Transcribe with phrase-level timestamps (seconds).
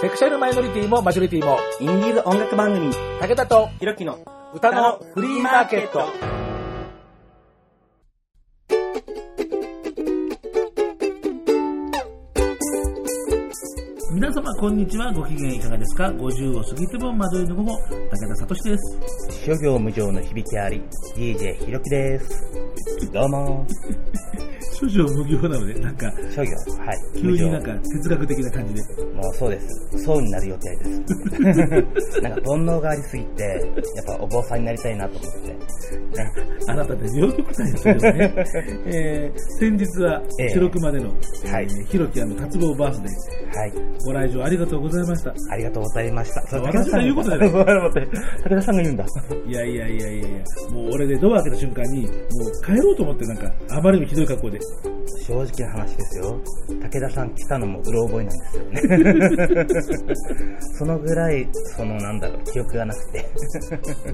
[0.00, 4.18] セクシャルマイノリティもマジョリティも、インディーズ音楽番組、武田とひろきの
[4.54, 6.00] 歌のフリーマーケット。
[14.14, 15.12] 皆様こんにちは。
[15.12, 19.44] ご機嫌いかがですか ?50 を過ぎても惑いの午後、武田聡です。
[19.44, 20.82] 諸行無常の響きあり、
[21.14, 23.10] DJ ひろきです。
[23.12, 23.66] どうも、
[24.88, 26.50] 諸女無業なので、なんか、諸行、
[26.80, 27.20] はい。
[27.20, 28.80] 急になんか哲学的な感じで。
[29.14, 30.04] もうそうです。
[30.04, 32.20] そうになる予定です。
[32.22, 33.42] なんか煩悩がありすぎて、
[33.96, 35.48] やっぱお坊さんになりたいなと思って。
[35.50, 36.32] ね、
[36.68, 38.34] あなたって両極端ですけどね。
[38.86, 41.12] えー、先日はええ白熊での、は
[41.60, 43.72] いえーひろきあの達坊バースデー、はい。
[44.04, 45.34] ご来場ありがとうございました。
[45.50, 46.60] ありがとうございました。
[46.60, 48.10] 私が言うことじゃない武田さんが言う
[48.44, 49.06] 武田さんが言うんだ。
[49.46, 50.38] いやいやいやいやいや、
[50.72, 54.58] もう俺でドア開けた瞬間に、もう帰ろうと思ってなんか、あまりにもひどい格好で。
[55.26, 56.40] 正直な話ですよ。
[56.68, 58.80] 武田さん来たのもうろ覚えなんですよね。
[60.78, 63.28] そのぐらい、そのなんだろう、記憶がなくて。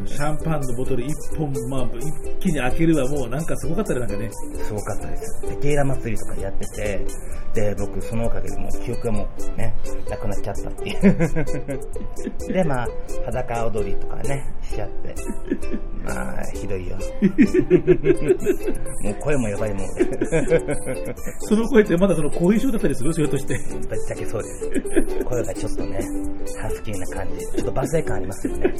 [0.05, 4.31] シャンパンのボトル一本、まあ、一気に開けるはもうなんかすごかったね、なんかね。
[4.31, 5.49] すごかったです。
[5.49, 7.07] テキーラ祭りとかやってて、
[7.55, 9.75] で、僕そのおかげでもう記憶がもうね、
[10.11, 10.95] なくなっちゃったってい
[12.49, 12.49] う。
[12.53, 12.89] で、まあ、
[13.25, 15.15] 裸踊りとかね、しちゃって。
[16.05, 16.97] まあ、ひどいよ。
[19.03, 20.05] もう声もやばいもんで。
[21.41, 23.13] その声ってまだその後遺症だったりする？
[23.13, 23.55] それとして。
[23.57, 25.25] ぶっちゃけそうです。
[25.25, 25.99] 声がちょっとね、
[26.61, 27.47] ハスキーな感じ。
[27.63, 28.75] ちょっと罵声感ありますよね。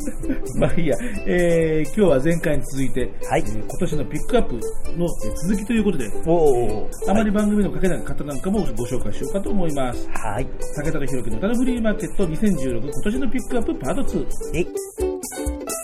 [0.58, 7.10] まあいいや、えー、今日は前回に続いて、はいえー今年のピックアップのえー続きということで、おー。
[7.10, 10.08] あまり番組のかけない方なんかもご紹介しようかと思います。
[10.10, 10.46] はい。
[10.76, 15.81] 武田とひろきの歌のフリーマーケット2016今年のピックアップパート2。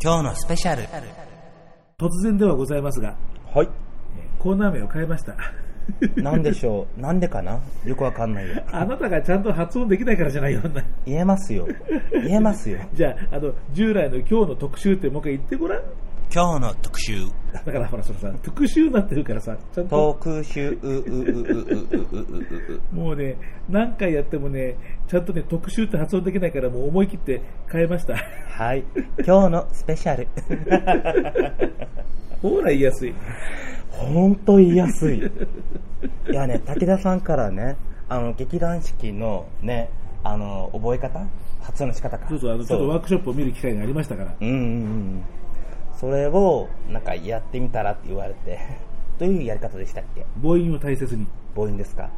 [0.00, 0.84] 今日のスペシャル。
[1.98, 3.16] 突然ではございますが、
[3.52, 3.68] はい。
[4.16, 5.34] えーコーナー名を変えました。
[6.22, 7.00] なんでしょう？
[7.00, 7.58] なんでかな？
[7.84, 8.62] よくわかんないよ。
[8.70, 10.60] あなたがちゃんと発音できないからじゃないよ。
[11.04, 11.66] 言えますよ。
[12.12, 12.78] 言えますよ。
[12.94, 15.82] じゃあ、あの、従来の今日の特集ってもう一回言ってごらん。
[16.30, 17.26] 今日の特集。
[17.52, 20.12] だからほら、そのさ、特集になってるからさ、ちゃんと。
[20.12, 24.76] 特集、う、う、う、う、う、う、う、うもうね、何回やってもね、
[25.08, 27.40] ちゃんとね、特集って発音できないから、もう思い切って
[27.72, 28.14] 変えました。
[28.16, 28.84] はい。
[29.24, 30.28] 今日のスペシャル。
[32.42, 33.14] ほら、言いやすい。
[33.90, 35.18] ほんと言いやすい。
[35.18, 35.22] い
[36.34, 37.76] やね、武田さんからね、
[38.10, 39.88] あの、劇団四季のね、
[40.22, 41.26] あの、覚え方？
[41.62, 42.28] 発音の仕方か。
[42.28, 44.34] そうそう、あの、ちょっとワークショップを見る機会がありましたから。
[44.40, 45.24] うんうんうん。
[45.98, 48.58] それを、なんかやってみたらって言われて、
[49.18, 50.24] どういうやり方でしたっけ？
[50.40, 51.26] 母音を大切に。
[51.54, 52.08] 母音ですか？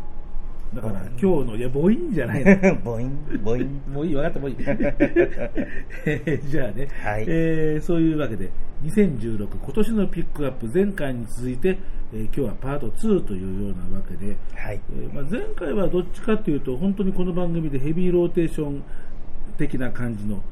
[0.75, 2.55] だから、今日の、いや、母音じゃないの。
[2.85, 3.11] 母音？
[3.43, 3.81] 母音？
[3.93, 4.57] もういい、分かった、もういい。
[4.61, 8.51] え ーじゃあね、はいえーそういうわけで、
[8.85, 11.79] 2016、今年のピックアップ、前回に続いて、
[12.13, 14.81] えー今日はパート2というようなわけで、はい。
[14.93, 18.83] えーまあ、前回はどっちかというと、本当にこの番組でヘビーローテーション
[19.57, 20.43] 的な感じの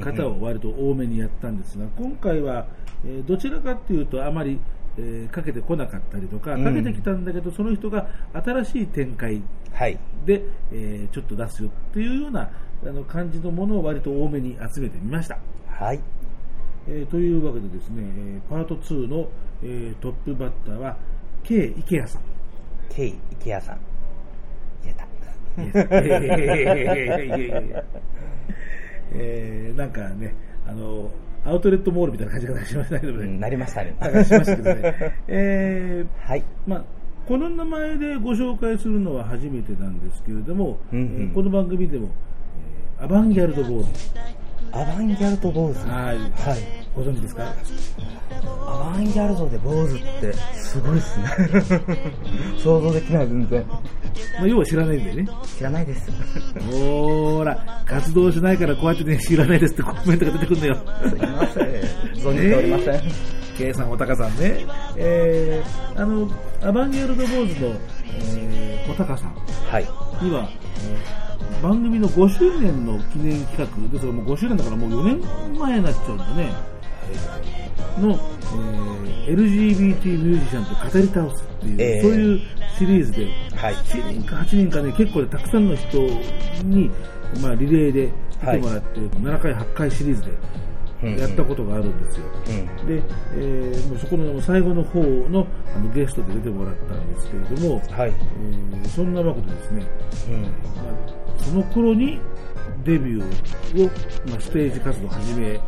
[0.00, 2.66] 方を割と多めにやったんですが、今回は、
[3.04, 4.58] えーどちらかというと、あまり、
[4.98, 9.98] えーかけてこなかったりとか、うんかけてきたんだけど、その人が新しい展開はい。
[10.26, 12.50] で、えーちょっと出すよっていうような
[12.86, 15.38] あの感じのものを割と多めに集めてみました。
[15.68, 16.00] はい。
[16.88, 19.28] えーというわけでですね、えーパート2の、
[19.62, 20.96] えートップバッターは
[21.44, 22.22] K 池谷さん。
[22.90, 23.78] K 池谷さん。
[24.84, 25.08] 言えた。
[29.12, 30.34] えー、なんかね、
[30.66, 31.10] あの、
[31.44, 33.38] アウトレットモールみたいな感じがなりましたけどね。
[33.38, 33.94] なりましたね。
[34.24, 35.14] しましたけどね。
[35.28, 36.44] えー、はい。
[36.66, 36.84] まあ
[37.28, 42.08] この名前でご紹介するのは初めてなんですけれども、うんうん、この番組でも、
[42.98, 43.84] え、アバンギャルドボーイ
[44.72, 45.76] アバンギャルド坊主。
[45.88, 46.28] はいはい。
[46.94, 47.44] ご存知ですか？
[48.66, 51.26] アバンギャルドで坊主って、すごいっすね。
[52.58, 53.64] 想像できない、全然。
[53.68, 55.28] まあ、要は知らないんでね。
[55.56, 56.10] 知らないです。
[56.70, 60.76] ほーら、活動しないからこうやってね、知らないですってコメントが出てくるんだよ。
[61.08, 61.64] すいません。
[62.14, 63.02] 存じておりません。
[63.56, 64.64] K さん、おたかさんね。
[64.96, 66.28] えー、あの、
[66.62, 67.72] アバンギャルドボーズの、
[68.14, 69.34] えー、おたかさん
[69.70, 69.86] はい。
[70.22, 70.48] には、
[70.88, 71.27] えー
[71.62, 76.52] 番組の5周年の記念企画で、それもう5周年だからもう4年前になっちゃうんだね。
[78.00, 78.88] の、えー
[79.28, 82.40] LGBT ミュージシャンと語り倒すっていう、えーそういう
[82.78, 83.74] シリーズで、はい。
[83.74, 85.98] 7人か8人かね、結構ね、たくさんの人
[86.64, 86.90] に、
[87.42, 88.08] まあ、リレーで
[88.40, 90.28] 来てもらって、7回、8回シリーズで
[91.02, 92.26] やったことがあるんですよ。
[92.80, 92.86] うん。
[92.86, 93.02] で、
[93.34, 98.10] えーもうそこの最後の方のあのゲストで出てもらったんですけれども、はい。
[98.10, 99.86] えーそんなわけでですね、
[100.28, 100.42] うん。
[100.42, 102.18] まあその頃に
[102.84, 103.90] デビューを、
[104.30, 105.60] まあ、ステージ活動を始め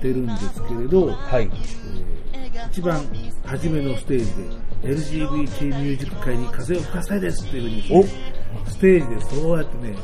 [0.00, 1.44] てるんですけれど、はい。
[1.44, 2.04] えー
[2.70, 3.00] 一番
[3.44, 4.24] 初めのステージ
[4.82, 8.04] で LGBT ミュージック界に風を吹かせですっていうふうに
[8.66, 9.94] おステージでそうやってね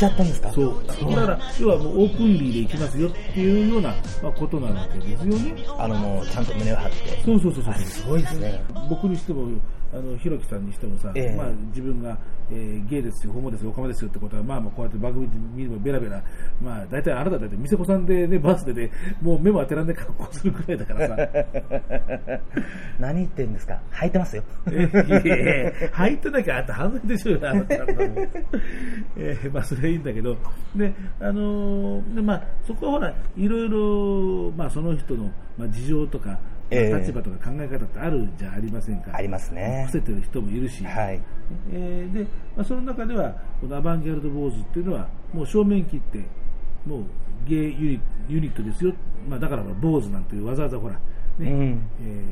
[0.00, 0.50] ちゃったんですか？
[0.52, 6.96] そうだから要はもうオープンリーで行きますよっていうような、まあ、ことなわけですよねあの、もう、ちゃんと胸を張って。
[7.24, 8.64] そうそうそうそうすごいですね。
[8.88, 9.46] 僕にしても
[9.92, 11.36] あのひろきさんにしてもさ、ええ。
[11.36, 12.16] まあ、自分が、
[12.50, 16.22] えーゲイですよ、ホモですよ、オカマですよってことは、まあ、まあこうやって番組で見ればベラベラ、
[16.62, 18.90] まあ、大体あなただって店子さんでね、バースで、
[19.20, 21.16] もう目も当てられない格好するくらいだからさ、
[22.98, 23.80] 何言ってるんですか？
[23.92, 24.42] 履いてますよ。
[24.70, 27.86] えいやいやいや入ってなきゃあんた犯罪でしょうよ、あなたもう
[29.16, 30.36] えーまあ、それはいいんだけど、
[30.76, 36.38] で、あのーでまあ、そこはほら、いろいろ、まあ、その人の、まあ、事情とか、
[36.70, 39.10] ええ立場とか考え方ってあるじゃありませんか？
[39.14, 39.98] ありますね伏。
[39.98, 41.20] せてる人もいるし、はい。
[41.72, 42.22] えーで、
[42.56, 46.24] まあ、その中では、このアバンギャルド坊主っていうのは、もう正面切って、
[46.86, 47.04] もう
[47.46, 48.92] ゲイユニユニットですよ、
[49.28, 51.00] まあ、だから坊主なんていうわざわざほら、ね
[51.40, 52.24] うんえ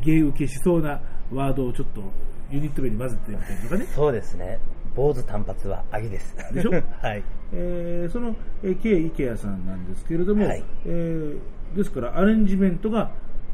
[0.00, 0.98] ーゲイ受けしそうな
[1.30, 2.02] ワードをちょっと
[2.50, 4.58] ユニット名に混ぜてみたりとかね、そうですね。
[4.96, 6.34] 坊主単発はアギです。
[6.54, 6.70] でしょ？
[7.02, 7.22] はい。
[7.52, 8.98] えーその、えー、K.
[9.06, 13.10] 池谷さんなんですけれども、はいえーですからアレンジメントが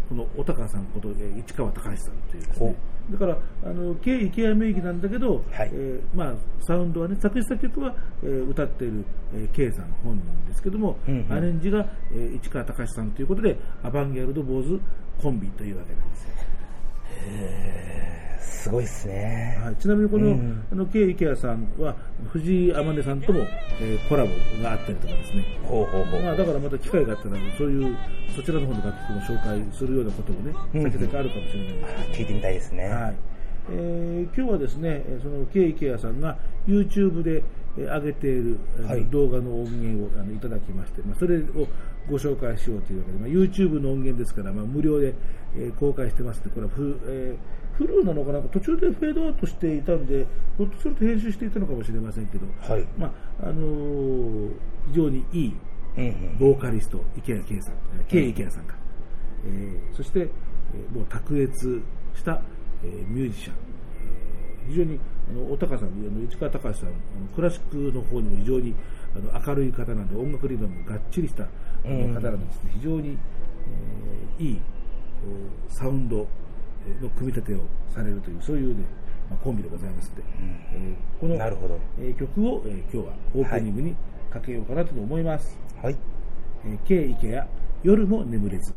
[0.08, 2.76] この小高さんこと、えー市川隆さんというですね
[3.10, 4.22] だからあの K.
[4.24, 14.80] 池谷名義なんだけど、はいえーまあ、サウンドはね作詞作曲は、えー歌っている、えー K さん本人ですけども、うんうんアレンジが、えー市川隆さんということでアバンギャルド坊主
[15.22, 16.47] コンビというわけなんですよ。
[18.40, 19.58] すごいですね。
[19.62, 21.08] はい、ちなみにこの,、うんあの K.
[21.10, 21.94] 池谷さんは
[22.32, 23.40] 藤井天音さんとも、
[23.80, 24.30] えーコラボ
[24.62, 26.22] があったりとかですねほうほうほう。
[26.22, 27.96] まあ、だからまた機会があったら、そういう、
[28.34, 32.20] そちらの方の楽曲も紹介するようなこともね、うん先々あるかもしれないです。
[32.20, 32.88] 聞いてみたいですね。
[32.88, 33.14] はい。
[33.70, 35.68] えー今日はですね、えーその K.
[35.68, 36.36] 池谷さんが
[36.66, 37.42] YouTube で
[37.78, 41.42] えー上げている、はい動画の音源をあのいただきまして、まあ、それを
[42.10, 45.12] ご紹介しようというわけで、まあ、YouTube の音源ですから、まあ、無料で、
[45.56, 48.40] えー公開してますので、これはフ,、えーフルなのかな？
[48.40, 52.86] 途中でフェードアウトしていたんで、ひょっとすると編集していたのかもしれませんけど、はい。
[52.98, 53.06] ま
[53.40, 54.50] ああのー
[54.88, 55.54] 非常にいい
[55.96, 56.38] うんうん。
[56.38, 58.74] ボーカリスト、池谷圭さん、えー K 池谷さんか、
[59.46, 61.82] えーそして、えーもう卓越
[62.14, 62.42] した、
[62.82, 63.54] えーミュージシャン、
[64.66, 64.98] えー非常に
[65.30, 66.96] あのお高さん、あの市川隆さん、あの
[67.34, 68.74] クラシックの方にも非常に
[69.14, 71.44] あの明るい方なんで、音楽理論もがっちりした
[71.84, 73.16] 方なんですね、非常に、
[74.38, 74.60] えーいい
[75.68, 76.26] サウンド
[77.00, 77.60] の組み立てを
[77.94, 78.84] されるという、そういうね、
[79.30, 80.22] まあ、コンビでございますので、
[80.72, 81.78] えーこのなるほど。
[81.98, 83.96] えー曲を、えー今日はオープニングに
[84.30, 85.58] かけようかなと思います。
[85.82, 85.96] はい。
[86.64, 87.48] えー、K 池谷
[87.82, 88.74] 夜も眠れず。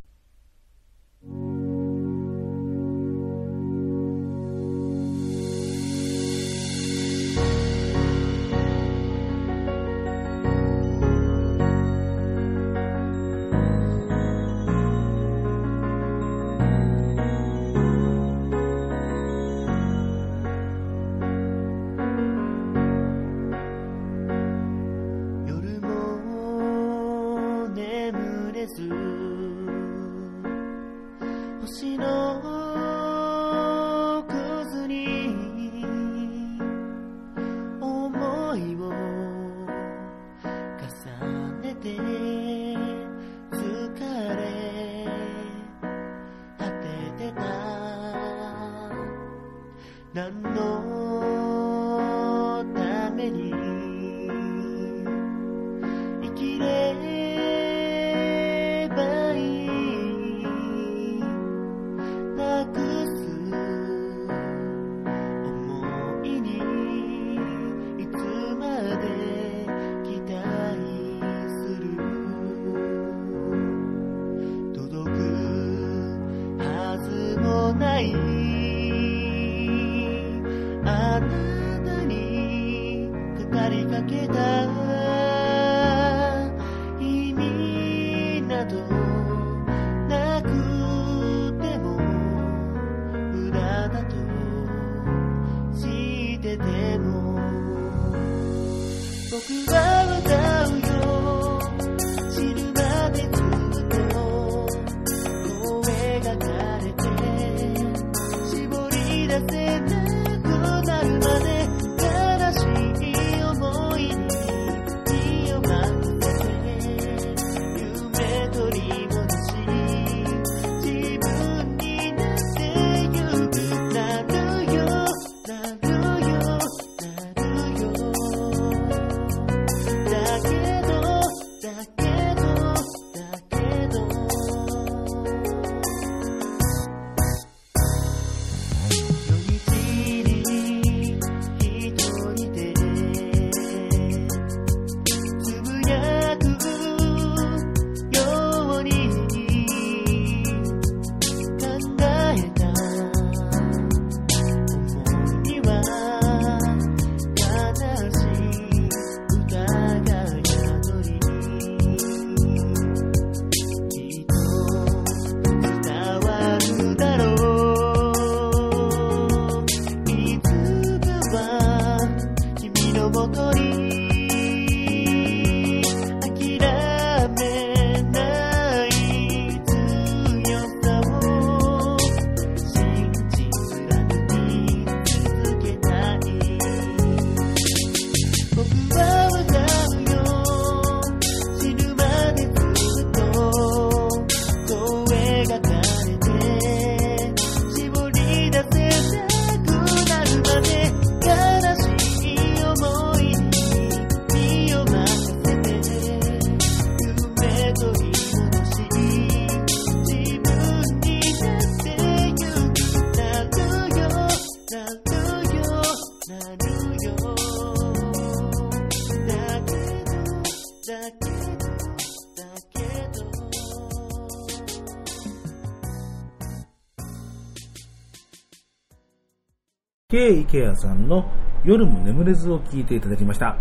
[230.22, 231.28] K 池谷さんの
[231.66, 233.58] 夜も眠れずを聞いていただきました。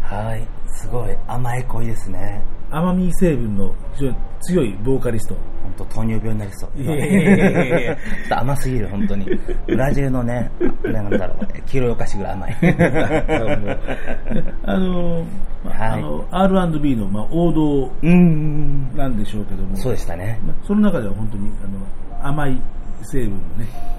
[0.00, 0.46] はい。
[0.76, 2.40] すごい甘い声ですね。
[2.70, 5.34] 甘み成分の非常に強いボーカリスト。
[5.34, 5.42] 本
[5.76, 6.70] 当糖尿病になりそう。
[6.80, 7.06] いやいや
[7.80, 7.96] いや
[8.30, 9.26] 甘すぎる、本当に。
[9.66, 10.52] ブラジルのね、
[10.84, 12.56] なんだろう、黄色いお菓子ぐらい甘い。
[14.62, 15.26] あの、
[15.64, 17.90] まあはいあの R&B の、まあ、王道。
[18.02, 20.38] なんでしょうけども、そうでしたね。
[20.46, 21.66] まあその中では本当にあ
[22.22, 22.62] の甘い
[23.02, 23.44] 成分のね、
[23.88, 23.93] うん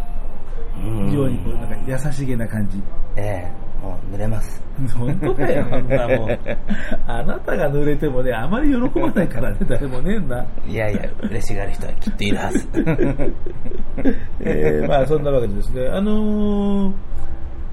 [0.82, 1.76] 非常にこうなんか
[2.08, 2.82] 優しげな感じ。
[3.16, 4.62] ええもう濡れます。
[4.98, 6.40] 本当かよ、あんなもん。
[7.08, 10.46] あなたが濡れてもね、あまり喜ばないからね、 誰もねえんだ。
[10.68, 12.68] いやいや、嬉しがる人はきっといるはず。
[14.42, 16.94] えーまあそんなわけでですね、あのー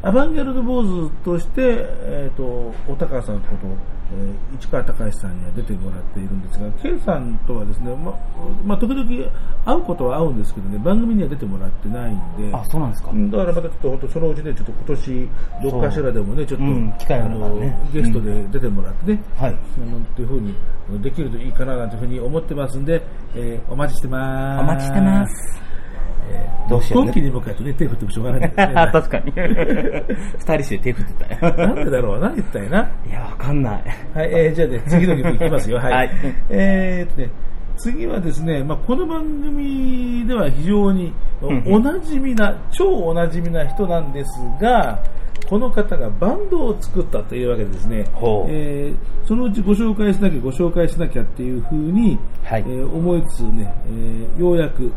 [0.04, 2.42] アバンギャルド坊主として、えっ、と、
[2.88, 3.68] お高さんこと、
[4.12, 8.12] えー市川隆さんには出てもらっているんですが、K さんとはですね、ま、
[8.64, 9.08] まあ、時々
[9.64, 13.10] 会うことは会うんですけどね、番組には出てもらってないんで、あ、そうなんですか。
[13.12, 15.28] だからまたちょっと本当そのうちね、ちょっと今年、
[15.62, 17.60] どっかしらでもね、ちょっと、うん機会があの
[17.92, 19.50] ゲストで出てもらってね、はい。
[19.50, 20.54] あのっていうふうに
[21.00, 23.02] できるといいかななんていうふうに思ってますんで、
[23.34, 24.60] えーお待ちしてます。
[24.60, 25.71] お待ちしてます。
[26.30, 28.74] えーどうしようね今期に向かってね、手振ってもしょうがないんですね。
[28.92, 29.32] 確かに。
[30.38, 31.56] 二人して手振ってたよ。
[31.56, 32.90] なんでだろう何言ったんやな。
[33.08, 33.82] いや、わかんない。
[34.14, 35.78] はい、えーじゃあね、次の曲いきますよ。
[35.78, 35.92] はい。
[35.92, 36.10] はい
[36.50, 37.28] えーっとね、
[37.76, 41.12] 次はですね、まあ、この番組では非常に
[41.42, 45.00] うんおなじみな、超おなじみな人なんですが、
[45.48, 48.04] この方がバンドを作ったというわけでですね、
[48.48, 48.94] えー
[49.26, 54.92] そのうちご紹介しなきゃ、ご紹介しなきゃっていうふうに、はいえー思いつつね、えーようやくはい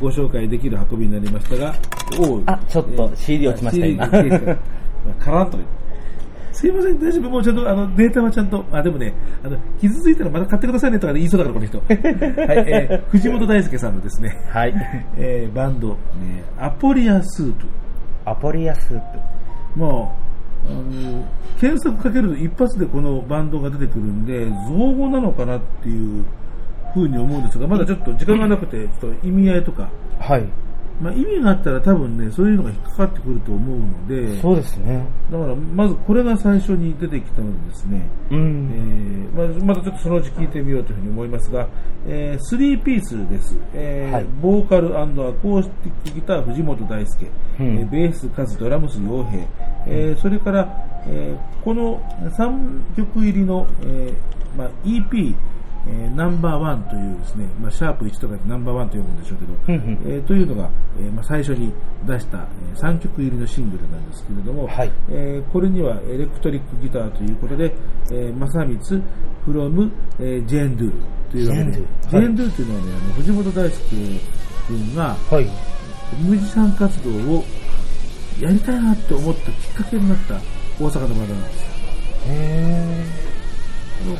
[0.00, 1.74] ご紹介できる運びになりましたが、
[2.18, 4.08] おうあちょっと CD 落ちました今
[5.18, 5.58] カランと。
[6.56, 9.12] すいません、大丈夫、もうちゃんと、あの、データはちゃんと、あ、でもね、
[9.44, 11.78] あの、傷ついたらまた買ってくださいねとか言いそうだから、この人。
[11.86, 14.74] はい、えー藤本大輔さんのですね、はい。
[15.18, 17.66] えーバンド、えーアポリアスープ。
[18.24, 19.00] アポリアスー
[19.74, 19.78] プ。
[19.78, 20.16] も
[20.66, 21.24] う、あの、
[21.60, 26.24] 検索かけると一発でこのバンドが出てくるんで、造語なのかなっていう
[27.00, 29.88] ふうに思うんですが、まだちょっと時間がなくて、ちょっと意味合いとか、
[30.18, 30.44] はい。
[31.00, 35.06] まあ、意味があったら多分ね、そういうのが引っかかってくると思うので、そうですね。
[35.30, 39.28] だからまずこれが最初に出てきたのでですね、うえん。
[39.34, 41.68] ーまあ、またちょっとそのうち聞いてみようというふうに思いますが、
[42.06, 44.24] えー、3ピースです、えーはい。
[44.40, 47.26] ボーカルアコースティックギター藤本大輔、
[47.60, 47.66] うん。
[47.78, 49.42] えーベースカズドラムス洋平、
[49.86, 55.34] えーそれから、えーこの3曲入りの、えーまあ、EP
[55.88, 59.52] えーナンバーワンというですね、まあ、シャープ1とかでナンバーワンと呼ぶんでしょうけど、
[60.08, 61.72] えーというのが、えーまあ、最初に
[62.06, 64.92] 出した、え3曲入りのシングルなんですけれども、はい。
[65.10, 67.72] えーこれにはエレクトリックギターということで、
[68.10, 69.02] えー、正光
[69.46, 70.92] from、えー、ジェンドゥ
[71.30, 74.20] というわけで、ジェンドゥジェンドゥというのはね、あの藤本大輔
[74.66, 75.44] 君がはい。
[76.22, 77.44] ミュージシャン活動を
[78.40, 80.34] やりたいなと思ったきっかけになった
[80.78, 81.64] 大阪のバンドなんです。
[82.28, 83.25] へあの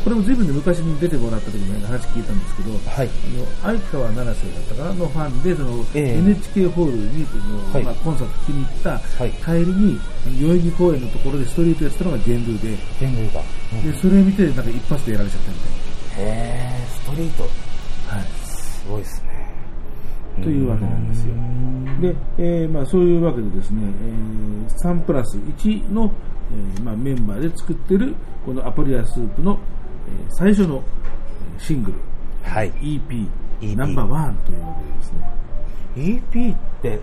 [0.02, 2.88] これも随分ね昔に出てもらった時に話聞いたんですけど、ー。
[2.90, 3.08] はい。
[3.08, 10.00] あの相川七瀬だったかなのファンでその、ええ NHK ホールにその、はいまあ、コンサート聞きに行った、はい帰りに
[10.40, 13.42] 代々木公園のところでストリートやってたのが源流で全部が。
[13.82, 15.58] でそれを見てなんか一発でやられちゃったみ
[16.24, 17.48] へー、ストリート。
[18.08, 19.36] たいな、はい、すごいですね。
[20.42, 21.34] というわけなんですよ
[22.00, 24.46] で、えーまあ、そういうわけでですね、えー
[24.82, 26.12] 3プラス1の、
[26.52, 29.58] えーまあ、メンバーで作ってるこのアポリアスープの、
[30.08, 30.82] えー最初の
[31.56, 31.98] えーシングル。
[32.42, 32.70] はい。
[32.74, 33.26] EP,
[33.60, 36.22] EP ナンバーワンというわけでですね。
[36.32, 37.00] EP って、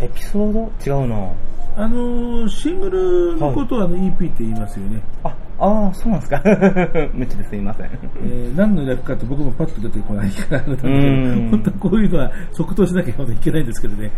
[0.00, 0.72] エピソード？
[0.84, 1.32] 違うな。
[1.74, 6.42] あのーシングルのことはあの EP って言いますよね、あ、ああ、そうなんですか。
[7.14, 7.86] 無知ですいません。
[7.86, 14.10] えー何の略かって僕もパッと出てこないから本当はこういうのは即答しなきゃいけないんですけどね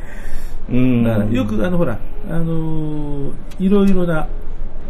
[0.70, 1.98] うんよくあのほら、
[2.30, 4.26] あのーいろいろな、あ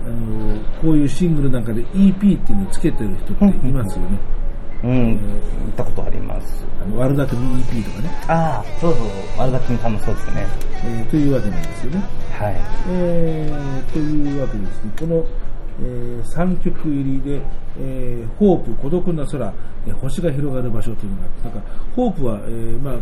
[0.09, 4.19] のーこういうシングルなんかで EP っていうのをつけてる人っていますよね。
[4.85, 6.64] うん、行ったことあります。
[6.83, 9.07] あの悪巧み EP とかね、ああ、そうそう、
[9.38, 10.47] 悪だくみさんもそうですね。
[10.85, 12.02] えーというわけなんですよね。
[12.33, 12.54] はい。
[12.90, 14.93] えーというわけですね。
[15.00, 15.25] この、
[15.83, 17.40] え3曲入りで、
[17.81, 19.52] えーホープ、孤独な空、
[19.87, 22.95] えー星が広がる場所というのがあって、なんか、ホープは、えーまあ、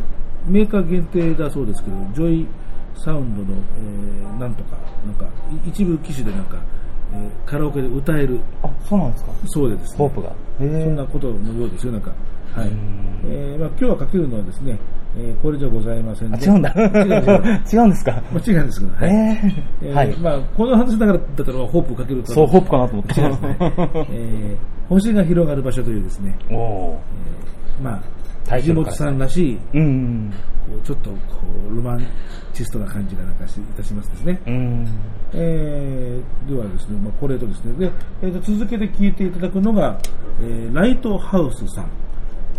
[0.47, 2.47] メーカー限定だそうですけど、ジョイ
[2.97, 5.25] サウンドの、えーなんとか、なんか、
[5.67, 6.57] い一部機種でなんか、
[7.15, 9.33] えーカラオケで歌えるあ、そうなんですか？
[9.47, 9.99] そうでですね。
[9.99, 10.29] ホープが。
[10.61, 12.11] へそんなことのようですよ、なんか。
[12.55, 12.75] はいうん。
[13.25, 14.79] えーまあ、今日はかけるのはですね、
[15.17, 16.73] えーこれじゃございません違うんだ。
[16.77, 16.89] 違う
[17.73, 17.87] 違う。
[17.87, 18.23] んですか？
[18.33, 19.15] まあ、違うんですけど、はい。
[19.15, 19.41] え
[19.83, 20.17] えーーはい。
[20.19, 22.33] まあ、この話だからだったらホープをかけると。
[22.33, 23.21] そう、ホープかなと思って。
[23.21, 23.57] 違うんですね。
[24.11, 28.03] えー星が広がる場所というですね、おーえーまあ、
[28.49, 30.33] 藤本さんらしい、うんうん。
[30.67, 31.17] こうちょっとこ
[31.71, 32.07] うロマン
[32.53, 34.41] チストな感じがなんかしいたしますですね。
[34.47, 34.89] うん。
[35.33, 39.99] えーではですね、まあ、これとですね、で、えーと続けて聞いていただくのが、
[40.41, 41.91] えーライトハウスさん。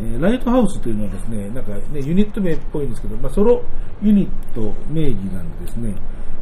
[0.02, 3.62] えーライトハウスというのはですね、なんかね、ユニット名っぽいんですけど、まあ、ソロ
[4.02, 5.96] ユニット名義なんでですね、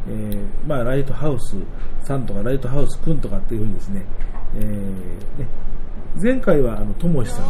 [0.08, 1.56] えーまあ、ライトハウス
[2.04, 4.04] さんとかライトハウスくんとかっていうふうにですね、
[4.56, 5.46] えーね
[6.20, 7.44] 前回はあの、ともしさん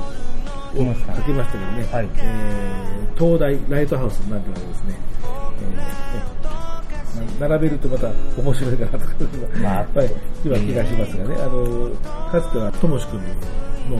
[0.76, 2.08] ともしさんかけましたけどね、はい。
[2.16, 4.96] えー東大ライトハウスなんていうのがですね、
[5.60, 5.82] えーね
[7.38, 8.10] 並べるとまた
[8.40, 9.14] 面白いかなとか、
[9.62, 9.74] まあ。
[9.74, 10.08] やっぱり
[10.44, 11.90] 今気がしますがね、あの
[12.30, 13.98] かつてはともし君の、え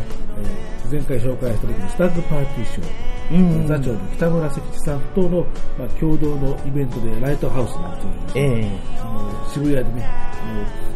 [0.68, 3.66] ー前回紹介した時のスタッグパーティーショー、うん。
[3.66, 5.46] 座長の北村関さんとの、
[5.78, 7.98] まあ、共同のイベントでライトハウスなん
[8.30, 8.70] ていうのをええ。
[9.00, 10.06] あの渋谷でね、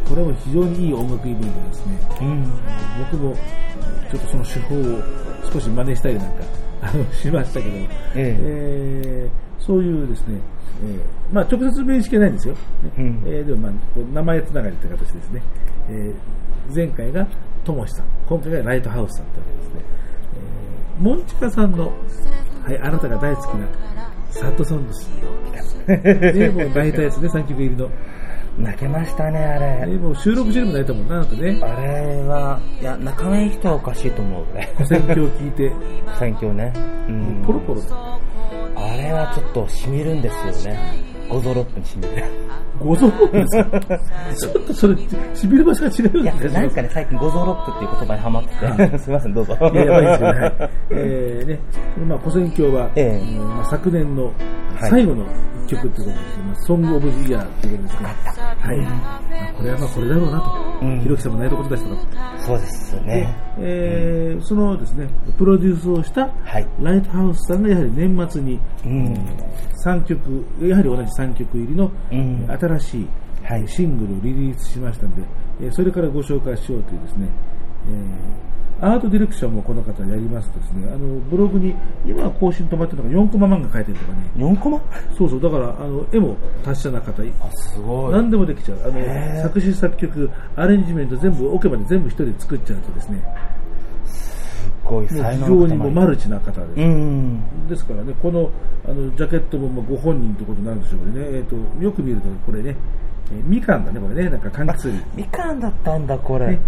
[0.07, 1.97] これも非常にいい音楽イベントですね。
[2.21, 2.51] うん。
[3.11, 3.35] 僕も
[4.11, 5.01] ちょっとその手法を
[5.51, 6.43] 少し真似したりなんか
[7.13, 9.29] しましたけど、ええ。
[9.33, 10.39] ーそういうですね、
[10.81, 11.01] えー
[11.33, 12.55] まあ、直接面識はないんですよ、
[12.97, 13.23] うん。
[13.25, 13.71] えーでも、まあ、
[14.13, 15.41] 名前つながりという形ですね、
[15.89, 17.25] えー前回が
[17.63, 18.05] ともしさん。
[18.27, 19.81] 今回がライトハウスさんというわけですね、
[20.99, 21.93] えー、モンチカさんの、
[22.63, 23.67] はい、あなたが大好きな
[24.31, 25.09] サッドソングス。
[25.87, 27.89] で もう大体ですね3曲入りの、
[28.57, 29.91] 泣けましたね、あれ。
[29.91, 34.69] でもう収録してるも泣いたもんななんかねあれは、いや、泣かない人はおかしいと思うぐらい。
[34.85, 35.71] 選挙を聞いて
[36.17, 36.73] 選挙ね。
[37.07, 37.43] うん。
[37.45, 37.81] ポロポロ
[38.75, 41.16] あれはちょっと染みるんですよね。
[41.29, 42.23] 五臓六腑に染みる。
[42.79, 43.79] ご存知ですか？
[44.35, 44.95] ちょっとそれ、
[45.33, 48.43] しびれ場所が違うんですなんかね、最近五臓六腑っていう言葉にハマっ
[48.77, 49.57] てて、 すみません、どうぞ。
[49.73, 50.39] いや、やばいですけどね。
[50.39, 51.59] はいえーね、
[52.07, 54.31] まあ、古戦教は、ええうんまあ、昨年のは
[54.87, 55.23] い最後の
[55.65, 58.07] 一曲ってことですけど、まあソングオブジイヤーっていうことですね。
[58.61, 58.77] はい。
[58.77, 59.21] まあ、
[59.57, 60.45] これはまあこれだろうなと。
[60.81, 61.97] うんひろきさんも泣いたことだしたと。
[62.37, 63.35] そうですでね。
[63.59, 66.67] えーそのですね、プロデュースをしたはい。
[66.79, 69.13] ライトハウスさんがやはり年末に、うん
[69.83, 72.47] 3曲、やはり同じ3曲入りの、うん。
[72.59, 73.07] 新しい、
[73.43, 73.67] はい。
[73.67, 75.23] シングルをリリースしましたので、
[75.61, 77.27] えーそれからご紹介しようというですね、
[77.89, 81.73] えーアートディレクションもこの方やりますとですね、あのブログに
[82.05, 84.79] 今は更新止まってるのが4コマ漫画描いてるとかね、4コマ？
[85.17, 88.13] そうそう、だからあの絵も達者な方、あ、すごい。
[88.13, 88.81] 何でもできちゃう。
[88.85, 93.46] あの作詞作曲、アレンジメント全部オケまで全部一人で作っちゃうとですね、す
[94.87, 96.81] ごい才非常能の塊にもうマルチな方です。
[96.81, 97.67] うん。
[97.67, 98.49] ですからね、この
[98.85, 102.75] あのジャケットもまあご本人ということになるんでしょうけどね、えー、とよく見るとこれね、
[103.31, 105.03] えーみかんだね、これね、なんか柑橘類。
[105.15, 106.59] みかんだったんだ、これね。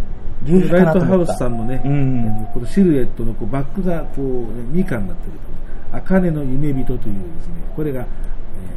[0.46, 5.34] ライトハウスさんのね、うんえーこのシルエットのこうバックがこう、ね、みかんになってる
[5.92, 7.10] と、茜の夢人というで
[7.42, 8.06] すね、これが、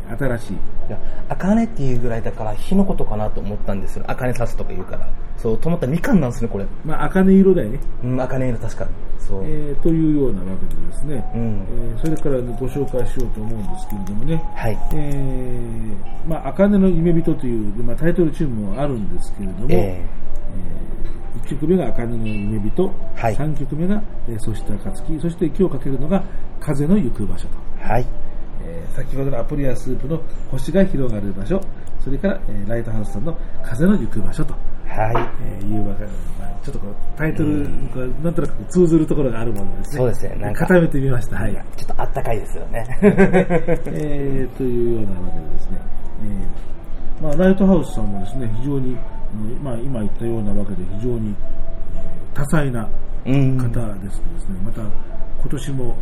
[0.09, 0.57] えー新しい、い
[0.90, 4.05] や、あかねっていうぐらいだから、火のことかなと思ったんですよ。
[4.07, 5.09] あかね刺すとか言うから。
[5.38, 6.66] そう、と思ったらみかんなんですね、これ。
[6.85, 8.90] まあ、茜色だよね、うん、あかね色確かに。
[9.18, 9.42] そう。
[9.45, 14.79] えーというようなわけでですね、うんえーそれから、ね、ご紹介しようと思うんですけれどもね、はい。
[14.92, 20.23] えーまあ、茜の夢人という、まあ、タイトルチューンもあるんですけれども、ええ
[21.45, 26.23] 1曲目が茜の夢人、はい3曲目が、えーそして暁、そして今日かけるのが
[26.61, 28.07] 風の行く場所と、ー、はい。
[28.64, 30.20] えー先ほどのアポリアスープの
[30.51, 31.61] 星が広がる場所、
[32.01, 34.53] それから、えーライトハウスさんの風の行く場所と、
[34.87, 35.31] はい。
[35.44, 37.68] えーいうわけで、まあ、ちょっとこうタイトルが
[38.22, 39.96] なんとなく通ずるところがあるものですね。
[39.98, 41.37] そうですねなんか固めてみました。
[41.37, 41.53] はい。
[41.77, 42.87] ちょっとあったかいですよね。
[43.03, 45.79] えーというようなわけでですね、
[47.20, 51.35] えーまあ、ライトハウスさんもですね、非常に、えーまあ、今言ったようなわけで非常に、
[51.96, 52.88] えー多彩な
[53.27, 53.57] うん。
[53.59, 53.72] 方で
[54.11, 54.90] すとですね、また今
[55.51, 55.94] 年も、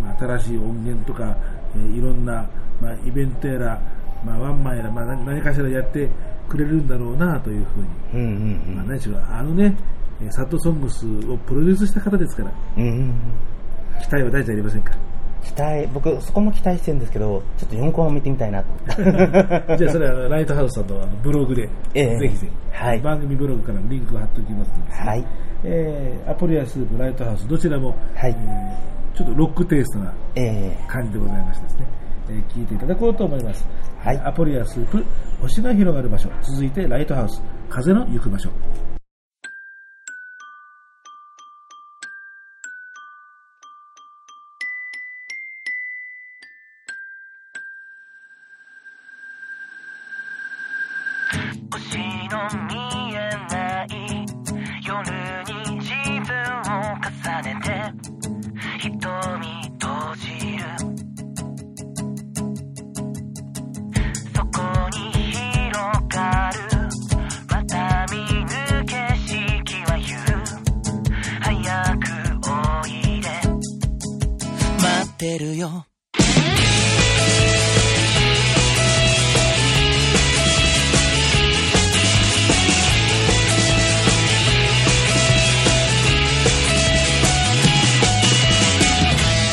[0.00, 1.36] まあ、新しい音源とか、
[1.76, 2.48] えーいろんな、
[2.80, 3.80] まあ、イベントやら、
[4.24, 6.08] まあ、ワンマンやら、まあ、何何かしらやって
[6.48, 7.78] くれるんだろうなというふ
[8.16, 8.36] うに、うん
[8.68, 9.74] うんまあ、何しろあのね、
[10.20, 12.84] えーサッドソングスをプロデュースした方ですから、うん。
[12.84, 13.14] うん。
[14.00, 14.92] 期待は大事じゃありませんか？
[15.42, 18.68] 期待、僕、そこも期待してるんですけど、ちょっと4コマ見てみたいなと
[19.02, 19.16] 思っ
[19.66, 19.74] て。
[19.76, 22.52] じゃあそれはライトハウスさんのブログで、ええぜひぜひ、
[22.84, 25.24] はい番組ブログからもリンクを貼っておきますので、はい。
[25.64, 31.86] えーアポリアスープ、ライトハウス、どちらも、はいえーちょっとロックテイストなえ感じでございましてですね、
[32.30, 33.66] えー聞いていただこうと思います。
[33.98, 34.18] はい。
[34.18, 35.04] アポリアスープ、
[35.40, 38.50] 星が広がる場所、続いてライトハウス、風の行く場所。
[75.38, 75.86] るよ。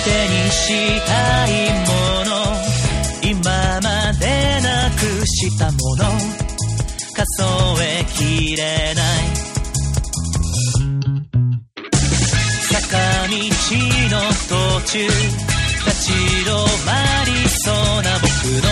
[0.04, 1.12] 手にした
[1.48, 1.50] い
[1.86, 1.90] も
[2.26, 2.32] の
[3.22, 3.88] 今ま
[4.20, 4.26] で
[4.62, 6.04] なくしたもの
[7.14, 7.44] 数
[7.84, 8.64] えきれ
[8.96, 9.50] ない。
[12.70, 13.34] 坂道
[14.10, 14.16] の
[14.48, 14.94] 途中
[17.70, 18.68] そうな僕の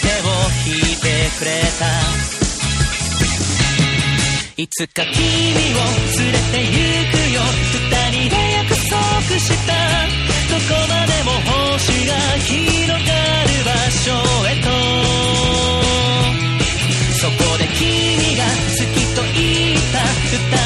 [0.00, 0.30] 手を
[0.64, 1.06] 引いて
[1.38, 1.50] くれ
[1.80, 1.82] た。
[4.56, 5.82] いつか君を
[6.18, 6.78] 連れて行
[7.10, 7.42] くよ。
[7.72, 8.94] 二人で約束
[9.40, 9.72] した。
[10.50, 12.14] どこまでも星が
[12.46, 14.06] 広がる場所
[14.46, 14.70] へと。
[17.18, 19.78] そこで君が好きと言っ
[20.52, 20.59] た。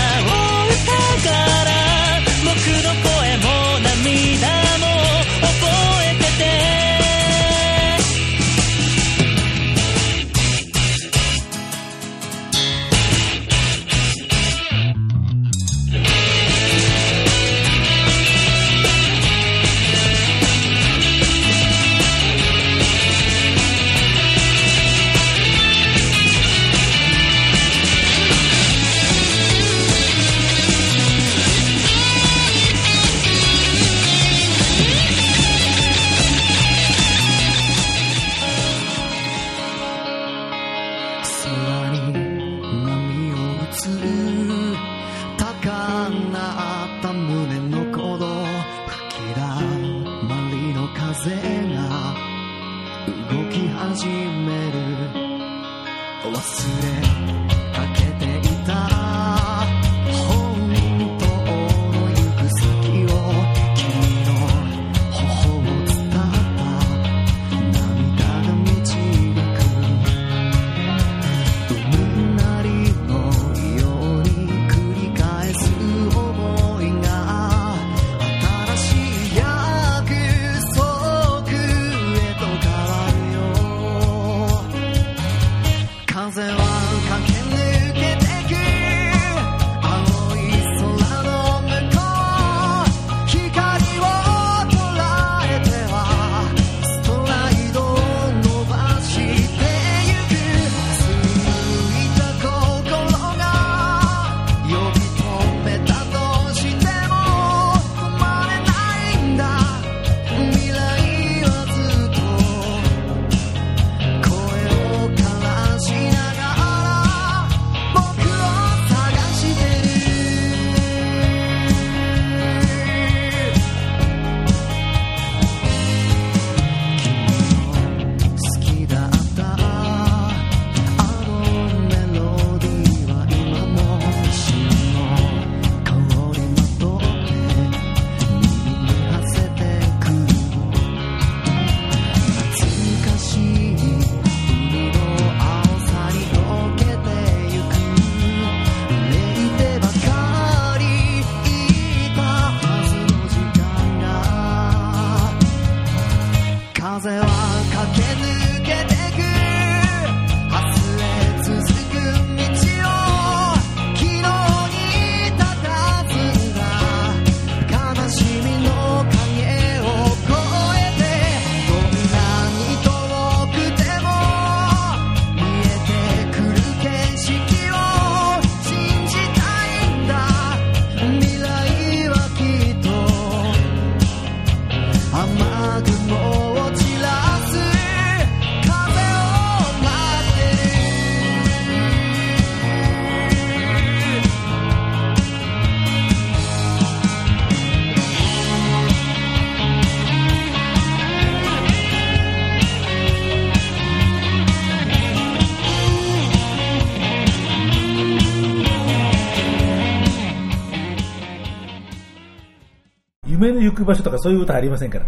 [213.55, 215.07] の行く場所とかそういう歌ありませんから。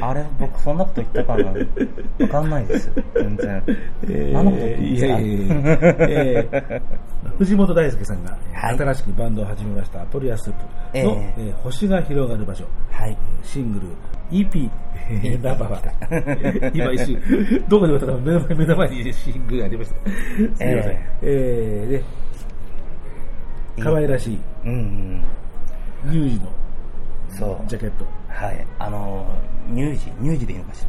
[0.08, 2.90] あれ、僕そんなこと言ったかなわかんないです。
[3.14, 3.62] 全然。
[4.32, 5.48] 何のこと言ってんいですかやいやいや
[6.00, 6.80] えー
[7.38, 13.16] 藤本大輔さんがはい新しくバンドを始めました、ポリアスープの、えええー星が広がる場所、はい。
[13.42, 13.86] シングル
[14.30, 14.70] EP
[15.42, 20.10] ナンバー 今一瞬、どこで歌ったか目の前目の前にシングルがありました。
[20.10, 20.92] すみません。
[20.92, 22.04] ええーで、
[23.82, 25.24] 可愛らしいうんうん。
[26.10, 26.50] 乳児の
[27.38, 28.04] そうジャケット。
[28.28, 28.66] はい。
[28.78, 29.26] あの、
[29.74, 30.84] 乳児、乳児でいいのかし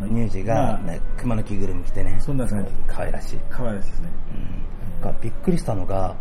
[0.00, 0.06] ら？
[0.08, 2.16] 乳児まが、あね、熊の着ぐるみ着てね。
[2.20, 3.38] そんな感じ可愛らしい。
[3.50, 4.08] 可愛いですね。
[5.00, 5.04] うん。
[5.04, 6.14] がびっくりしたのが、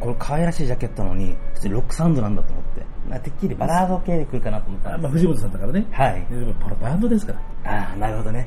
[0.00, 3.20] これ可愛らしいジャケットなのに、普通にロックサウンドなんだと思って。
[3.20, 5.86] てっきりバラード系で来るかなと思ったあまあ、藤本さんだからね。
[5.90, 7.32] はいでも、バンドですか
[7.64, 7.72] ら。
[7.72, 8.46] ああ、なるほどね。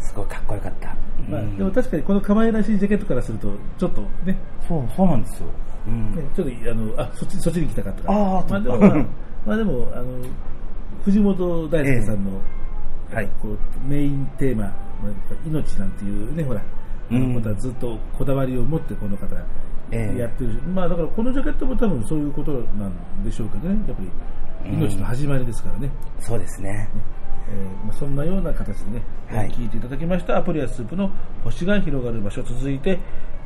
[0.00, 0.88] すごいかっこよかった。
[1.28, 5.46] まあ、うんでも確かにこの可愛らしいジャケットからすると、ちょっとね、そう、そうなんですよ。
[5.86, 6.14] うん。
[6.16, 8.18] ねちょっと、あの、あ、そっち、そっちに来たかったから。
[8.18, 9.06] あーまあでも、まあ、
[9.46, 10.04] まあでも、あの、
[11.04, 12.40] 藤本大輔さんの、
[13.12, 13.28] えはい。
[13.42, 14.72] こう、メインテーマ、まあ
[15.46, 16.62] 命なんていうね、ほら、
[17.10, 17.34] うん。
[17.34, 19.26] またずっとこだわりを持ってこの方、
[19.90, 20.20] ええ。
[20.20, 25.90] やってるし、まあだからこのジャケットも多分そういうことなんでしょうけどね、やっぱり命の始まりですからね。
[26.20, 26.88] そうですね。
[27.52, 29.50] えーまあ、そんなような形でね、はい。
[29.50, 31.10] 聞いていただきましたアプリアスープの
[31.42, 32.42] 星が広がる場所。
[32.42, 33.00] 続いて、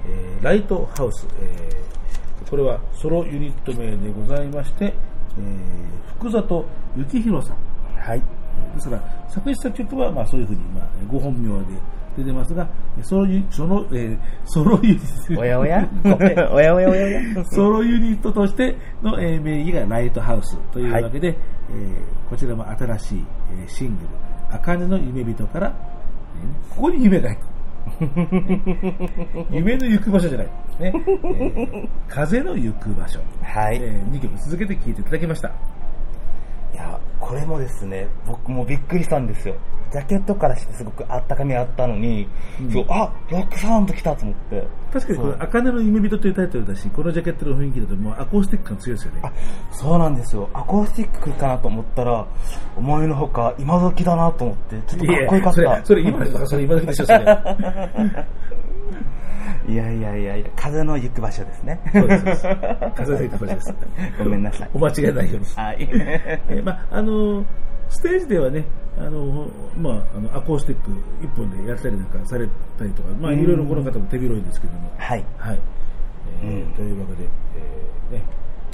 [0.07, 4.93] えーライトハウス、えーこれはソロユニット名でございまして、
[5.39, 6.65] えー福里
[6.97, 7.57] 幸宏さん。
[8.01, 8.21] はい。
[8.75, 11.67] ですから作詞作曲はまあそういうふうに、まあ、ご本名で
[12.17, 12.69] 出てますが
[13.03, 15.41] ソロユその、えーソロユニット。
[15.41, 15.89] おやおや？
[16.05, 16.75] おやおや？
[16.75, 21.29] おやおやソロユニットとしての、えー名義がライトハウスというわけで、
[21.71, 23.25] えーこちらも新しい、
[23.61, 24.09] えーシングル
[24.57, 27.39] 「茜の夢人」から、えーここに夢がある
[29.51, 33.77] 夢の行く場所じゃない、ねえー風の行く場所、はい。
[33.81, 39.55] え2曲続けて聴いていただきましたいや、これもですね、僕もびっくりしたんですよ。
[39.95, 42.27] ジャケットからしてすごくあったかみがあったのに、
[42.61, 44.67] うんそうあロックサウンド来たと思って。
[44.93, 49.33] 確かにこの「茜の夢人」というタイトルだしこのジャケットの雰囲気だともうアコースティック感強いですよねあ、
[49.71, 50.51] そうなんですよ。
[50.53, 52.27] アコースティックかなと思ったら、
[52.77, 55.85] 思いのほか今時だなと思って、ちょっとかっこよかった。
[55.85, 57.19] それ今だそれ今だけでしょそれ
[59.67, 61.81] いやいやいやいや、風の行く場所ですね。
[61.93, 62.49] そうです
[62.95, 63.75] 風の行く場所です
[64.23, 65.89] ごめんなさいお間違いないようにはい。
[65.91, 67.45] えーまあ、あの
[67.95, 68.65] ステージではね、
[68.99, 70.91] あのまあ、あのアコースティック
[71.23, 75.25] 一本でやったりなんかされたりとか、まあ、うんいろいろこの方も手広いんですけども、はい。
[75.39, 75.59] はい
[76.43, 78.23] えーうんというわけで、えーね、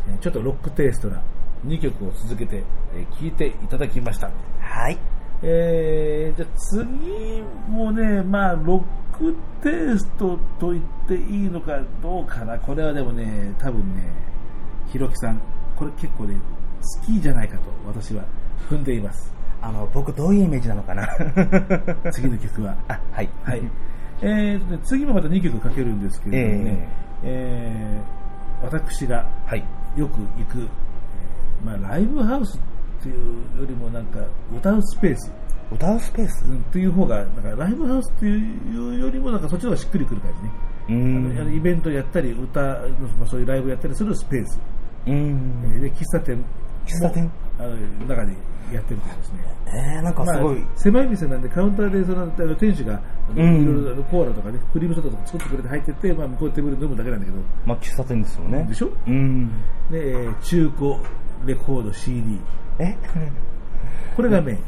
[0.08, 1.22] えーちょっとロックテイストな
[1.66, 4.30] 2曲を続けて聴、えー、いていただきました。
[4.60, 4.98] はい。
[5.42, 14.02] えーじゃあ次もね、まあ、ロックテイストと言っていいのかどうかな、これはでもね、多分ね、
[14.88, 15.40] ひろきさん、
[15.76, 16.40] これ結構ね、
[17.00, 18.24] 好きじゃないかと私は
[18.68, 19.32] 踏んでいます。
[19.62, 21.06] あの、僕どういうイメージなのかな？
[22.12, 22.76] 次の曲は。
[22.88, 23.28] あ、はい。
[23.44, 23.62] はい。
[24.22, 26.88] えー次もまた2曲かけるんですけれどもね、
[27.22, 29.64] えー私がはい。
[29.96, 34.20] よく行く、えーまあ、ライブハウスっていうよりもなんか
[34.54, 35.32] 歌うスペース、
[35.72, 36.44] 歌うスペース？
[36.46, 40.32] うんっていう方が、なんかライブハウスっていうよりも、なんかそっちの方がしっくりくる感
[40.88, 41.36] じね。
[41.36, 42.66] うあのイベントやったり、歌の、
[43.18, 44.58] まあ、そういうライブやったりするスペース。
[45.06, 45.62] うえん。
[45.62, 46.44] ーで、喫茶店も。
[46.84, 47.30] 喫茶店？
[47.60, 47.76] あの
[48.08, 48.32] 中で
[48.72, 49.44] やってるというですね。
[49.66, 53.00] えー、なんかすごい、まあ、狭い店なんでカウンターでそのあの店主が、
[53.34, 58.64] いろいろコーラとかね、クリームソーダとか作ってくれて入ってって、まあ、向こうでテーブルで飲むだけなんだけど、まあ、喫茶店ですよね。
[58.68, 58.90] でしょ？
[59.06, 59.48] うん。
[59.90, 60.94] で、えー中古
[61.46, 62.38] レコード CD。
[62.78, 62.96] え？
[64.16, 64.58] これがメイン。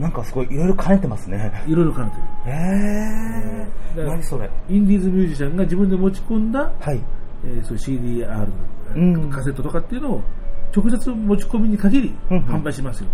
[0.00, 1.64] なんかすごいいろいろ兼ねてますね。
[1.66, 2.22] いろいろ兼ねてる。
[2.46, 4.50] えー、だから何それ？
[4.70, 7.00] インディーズミュージシャンが自分で持ち込んだ、はい。
[7.44, 8.48] えーそう CDR、
[8.94, 10.22] うんカセットとかっていうのを
[10.74, 13.08] 直接持ち込みに限り販売しますよ。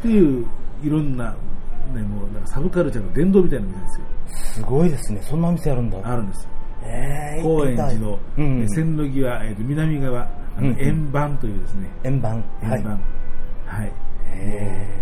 [0.00, 0.46] っていう、
[0.82, 1.34] いろんな、
[1.94, 4.06] ね、もうなんかサブカルチャーの殿堂みたいな店ですよ。
[4.54, 5.20] すごいですね。
[5.22, 5.98] そんなお店あるんだ。
[6.04, 6.48] あるんです。
[6.82, 10.22] えー、高円寺の、うんえー線路際、えーと南側、
[10.56, 12.44] あの円盤というですね、円盤。
[12.62, 12.78] はい。
[12.78, 13.00] 円盤。
[13.66, 13.92] はい。
[14.32, 15.00] え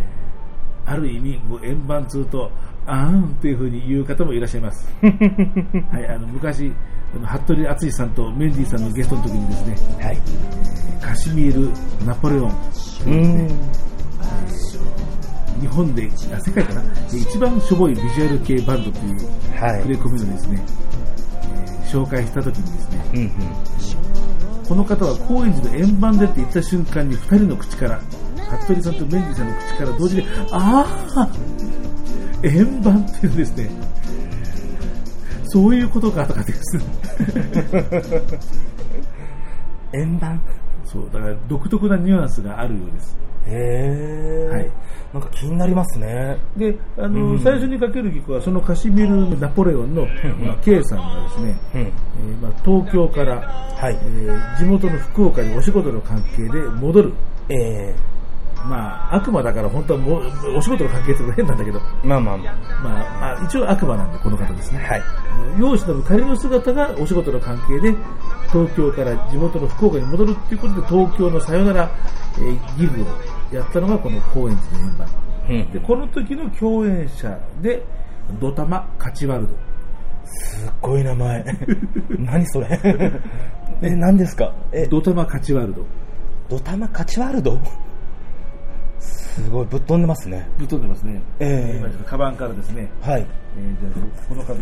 [0.87, 2.51] ある意味、円盤通と、
[2.87, 4.89] あーんっていうふうに言う方もいらっしゃいます。
[5.03, 6.73] はい、あの昔、
[7.27, 10.19] 服部敦さんとメンディーさんのゲストの時にですね、ー、はい。
[11.01, 13.49] カシミール・ナポレオン、うーん。
[15.61, 19.15] 日本で、あ世界かな、で一番しょぼいビジュアル系バンドという
[19.61, 19.81] はい。
[19.81, 20.89] 触れ込みのですね、えー
[21.89, 23.31] 紹介した時にですね、うんうん。
[24.69, 28.01] この方は高円寺の円盤でって言った瞬間に2人の口から、
[28.63, 31.29] 服部さんとメンディーさんの口から同時に、ああ
[32.43, 33.71] 円盤っていうんですね。
[35.49, 36.85] そういうことかとかってですね。
[39.95, 40.41] 円盤
[40.85, 43.17] そう、だから独特なニュアンスがあるようです。
[43.47, 44.53] へー。
[44.53, 44.71] はい。
[45.13, 46.39] なんか気になりますね。
[46.57, 50.07] で、あの、うん最初にかける曲は、そのカシミール・ナポレオンの、
[50.41, 51.81] まあ、K さんがですね、うん。
[51.81, 54.07] えーまあ、東京から、はいえ。
[54.31, 57.13] ー地元の福岡にお仕事の関係で戻る。
[57.51, 57.95] え
[58.67, 60.23] まあ、悪魔だから本当はもう
[60.57, 64.85] お仕事の関係って変なんだけど、まあまあままあ、まあ、一応悪魔なんで、この方ですね。
[64.89, 64.93] あ。
[64.95, 65.03] はい。
[65.59, 67.95] 容姿の仮の姿がお仕事の関係で、
[68.53, 71.91] 東京から地元の福岡に戻るっていうことで、東京のさよなら、
[72.39, 73.07] えーギグを
[73.55, 75.09] やったのがこの高円寺のメンバー。
[75.51, 77.83] うんで、この時の共演者で、
[78.41, 79.55] ドタマ・カチワルド。
[80.25, 81.45] すっごい名前。
[82.19, 82.79] 何それ？
[83.81, 84.53] え、何ですか？
[84.73, 85.87] え、ドタマ・カチワルド。
[86.51, 87.59] ドタマカチワールド？
[89.45, 90.49] すごい、ぶっ飛んでますね。
[90.59, 91.21] ぶっ飛んでますね。
[91.41, 93.27] ええ今ちょっとカバンからですね、はい。
[93.57, 94.61] えーじゃあこの方の、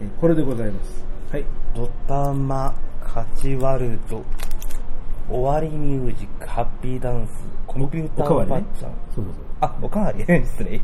[0.00, 1.04] えーこれでございます。
[1.32, 1.44] はい。
[1.74, 4.22] ドタマカチワルド、
[5.30, 7.30] 終わりミュージック、ハッピーダンス、
[7.66, 8.64] コンピューターおかわりね。
[8.80, 9.34] そうそうそう。
[9.60, 10.72] あ、おかわり失礼。
[10.74, 10.78] え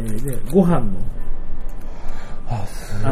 [0.00, 0.86] ーで、ご飯の
[2.48, 3.04] あ、す。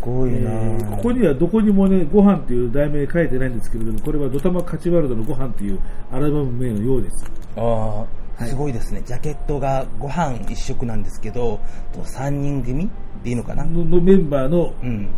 [0.00, 5.78] ごいな、えーここにはどこにもね、ご飯っていう題名書いてないんですけれども、これはドタマカチワルドのご飯っていう
[6.10, 7.24] アルバム名のようです。
[7.56, 8.06] ああ、い
[8.46, 9.02] すごいですね。
[9.04, 11.60] ジャケットがご飯一色なんですけど、
[11.92, 12.88] と3人組
[13.22, 15.08] でいいのかなののメンバーのうん。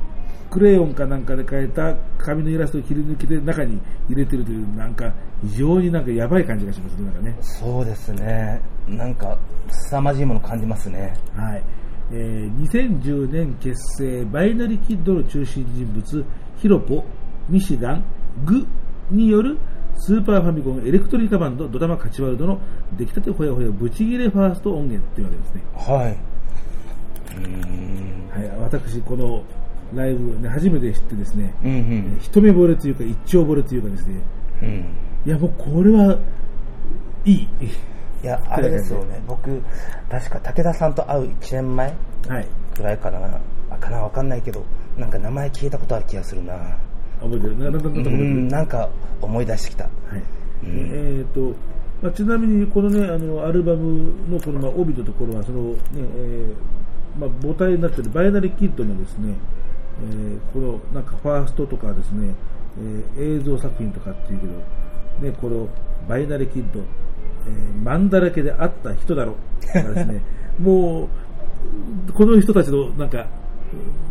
[0.50, 7.36] クレヨンかなんかで描いた紙のイラストを切り抜きで中に入れてるという、なんか非常になんかやばい感じがしますね、なんかね。
[7.40, 8.60] そうですね。
[8.88, 11.14] なんか、凄まじいもの感じますね。
[11.36, 11.62] はい。
[12.12, 16.24] えー2010年結成、バイナリキッドの中心人物、
[16.56, 17.04] ヒロポ、
[17.48, 18.04] ミシガン、
[18.44, 18.66] グ
[19.12, 19.56] による
[20.00, 22.58] スーパーファミコンエレクトリカバンドドタマカチワルドの
[22.96, 25.62] 出来たてほやほやブチギレファースト音源っていうわけですね。
[25.74, 26.30] はい。
[28.40, 29.44] はい、私、この
[29.94, 32.18] ライブ、ね、初めて知ってですね、うんうん。
[32.18, 34.20] 一目惚れというか一丁惚れというかですね、
[34.62, 34.86] うん。
[35.26, 36.18] いやもうこれは
[37.26, 37.42] いい。
[37.42, 39.22] いや、あれですよね。
[39.26, 39.62] 僕、
[40.08, 41.94] 確か武田さんと会う1年前
[42.28, 42.48] はい。
[42.76, 43.38] ぐらいかな。
[43.70, 44.64] あかなわかんないけど、
[44.96, 46.54] なんか名前聞いたことある気がするな。
[47.20, 48.48] 覚えてる。
[48.48, 48.88] なんか
[49.20, 49.84] 思い出してきた。
[49.84, 50.22] はい。
[50.64, 50.90] うん。
[50.92, 51.54] えーと
[52.02, 59.34] まあ、ちなみにこの,、ね、あのアルバムのこの、まあ、帯のところはその、ねえーまあ、母体になっているバイナリーキッドのですね、
[60.02, 62.34] えーこのなんかファーストとかですね、
[63.16, 65.68] えー映像作品とかっていうけど、ね、この
[66.08, 70.22] バイナリーキッド、えーマンだらけであった人だろとかですね。
[70.58, 71.08] も
[72.08, 73.26] うこの人たちのなんか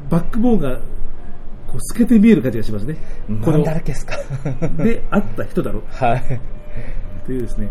[0.10, 0.80] バックボーンが
[1.72, 2.96] こう透けて見える感じがしますね。
[3.44, 4.16] この何だらけですか？
[4.84, 6.40] であった人だろはい。
[7.26, 7.70] というですね、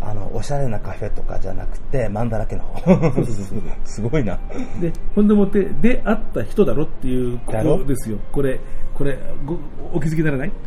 [0.00, 2.62] あの、おしゃれなカフェとかじゃなくて、マンだらけの
[3.84, 4.38] すごいな。
[4.80, 8.18] で、ほんでもって、であった人だろっていうことですよ。
[8.30, 8.60] これ、
[8.94, 9.58] これ、ご
[9.92, 10.52] お気づきにならない？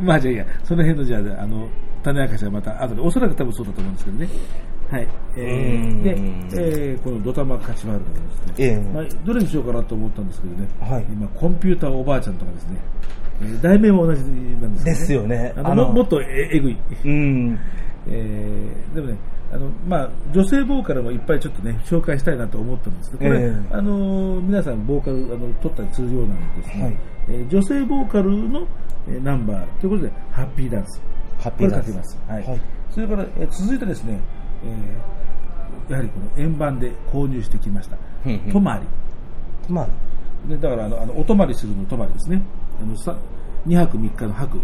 [0.00, 1.68] まあじゃあいいや、その辺のじゃあ、あの、
[2.02, 4.28] 種明かしはまた後で、おそらく多分そうだと思うんですけどね。
[4.90, 5.08] はい。
[5.36, 6.10] えうー、んで、
[6.90, 12.80] えーこのドタマカチマールとかですね、ええまあ、どれにしようかなと思ったんですけどね、はい今、コンピューターおばあちゃんとかですね、
[13.42, 14.28] えー題名も同じな
[14.68, 14.84] んですけどね。
[14.84, 16.76] ですよねあのももっとええぐい。
[17.04, 17.58] うん。
[18.06, 19.16] えーでもね、
[19.52, 26.96] あのまあ、女性ボーカルもいっぱいちょっとね、紹介したいなと思ったんですけど、これ、ええあの皆さんボーカルあの取ったりするようなんですね、はい
[27.28, 28.66] えー女性ボーカルの、
[29.08, 31.00] えーナンバーということで、ハッピーダンス。
[31.38, 32.18] ハッピーダンスこれかけます。
[32.28, 32.42] はい。
[32.44, 32.60] はい
[32.90, 34.20] それから、えー続いてですね、
[34.64, 35.14] えー
[35.88, 37.96] やはりこの円盤で購入してきました。
[38.52, 38.86] 泊まり。
[39.68, 39.88] まあ、
[40.48, 42.40] でだからあの、あのお泊まりするの泊まりですね。
[42.80, 43.14] あのさ
[43.66, 44.62] 2泊3日の泊で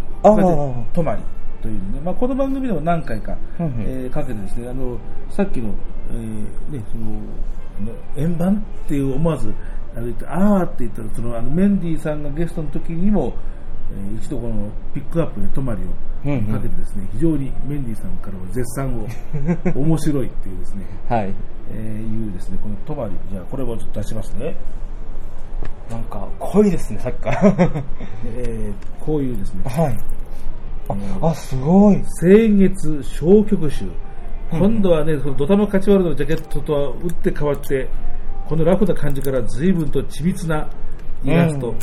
[0.93, 1.23] 泊まり
[1.63, 4.99] というね、まあ、この番組でも何回か、うんうんえーかけてですね、あの
[5.31, 5.75] さっきの,、
[6.11, 7.21] えーね、その
[8.17, 9.53] 円盤っていう思わず
[10.27, 13.35] ああーって言ったらそのあのメンディーさんがゲストの時にも、
[13.93, 15.81] えー一度このピックアップで泊まり
[16.25, 19.07] うんうんをかけてですね、非常にメンディーさんからは絶賛を
[19.75, 21.35] 面白いっていうですね、はい。
[21.73, 24.55] えーいうですねこの泊まりじゃあこれもちょっと出しますね。
[25.91, 27.41] なんか、濃いですね、さっきから。
[28.37, 29.99] えーこういうですね、はい。
[31.23, 32.03] あ、あ、すごい。
[32.21, 33.87] 清月小曲集。
[34.53, 37.89] 今度はね、そのドタマカチワルドのジャケットとは打って変わって、
[38.47, 40.69] このラフな感じから随分と緻密な
[41.25, 41.71] イラスト。
[41.71, 41.77] うん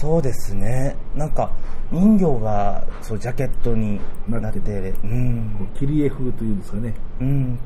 [0.00, 0.96] そうですね。
[1.14, 1.50] なんか、
[1.90, 5.68] 人形が、そう、ジャケットになってて、うん。
[5.78, 6.94] 切り絵風というんですかね。
[7.20, 7.58] うん。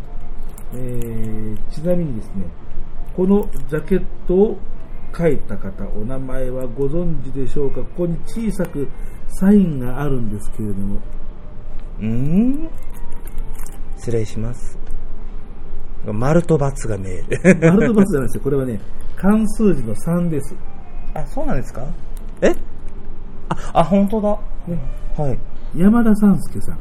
[0.74, 2.44] えーちなみにですね、
[3.16, 4.58] このジャケットを
[5.16, 7.80] 書いた方、お名前はご存知でしょうか？
[7.80, 8.86] ここに小さく
[9.28, 11.00] サインがあるんですけれども、
[12.00, 12.68] うん
[13.96, 14.78] 失礼します。
[16.06, 17.58] 丸と×が見える。
[17.60, 18.42] マルトバスじゃないですよ。
[18.44, 18.80] これはね、
[19.16, 20.54] 関数字の3です。
[21.14, 21.82] あ、そうなんですか？
[22.42, 22.54] え？
[23.48, 24.38] あ、あ、本当だ。
[24.66, 24.78] ね
[25.16, 25.38] はい。
[25.76, 26.78] 山田三介さん。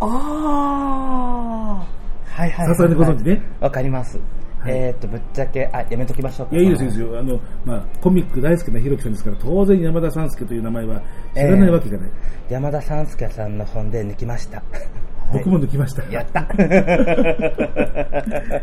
[0.00, 1.86] ああ。
[2.24, 2.68] はいはいはい、はい。
[2.68, 3.42] さすがにご存知ね。
[3.60, 4.18] わかります。
[4.64, 6.54] えーっと、ぶっちゃけ、あ、やめときましょうか。
[6.54, 7.18] いや、いいですよ、いいですよ。
[7.18, 11.02] あの、まあ、コミック大好きなひろきさんですから、当然山田三助という名前は
[11.34, 12.10] 知らないわけがない。
[12.48, 14.62] 山田三助さんの本で抜きました。
[15.32, 16.04] 僕も抜きました。
[16.10, 16.46] やった。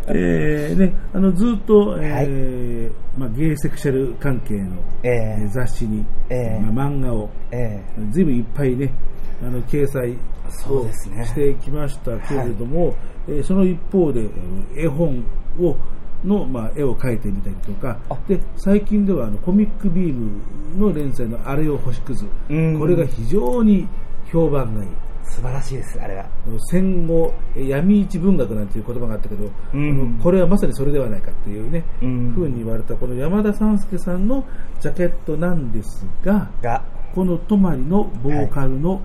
[0.07, 8.93] えーね、あのずっと、えーまあ、ゲイセクシャル関係の、えええー雑誌に、ええまあ、漫画をえずいぶんいっぱいね
[9.41, 10.15] あの掲載を
[10.49, 11.25] そうですね。
[11.25, 12.95] してきましたけれども、
[13.27, 14.27] えーその一方で
[14.75, 15.23] 絵本
[15.59, 15.75] を
[16.23, 18.17] の、まあ、絵を描いてみたりとかあ。
[18.27, 20.29] で最近ではあのコミックビーム
[20.77, 22.79] の連載の「あれを星屑」うん。
[22.79, 23.87] これが非常に
[24.31, 24.89] 評判がいい。
[25.29, 26.25] ー素晴らしいです、あれは。
[26.71, 30.19] 戦後え闇市文学なんていう言葉があったけど、うん。
[30.21, 32.31] これはまさにそれではないかっていうね、うん。
[32.33, 34.43] ふうに言われたこの山田三助さんの
[34.79, 39.01] ジャケットなんですがが、この泊まりのボーカルの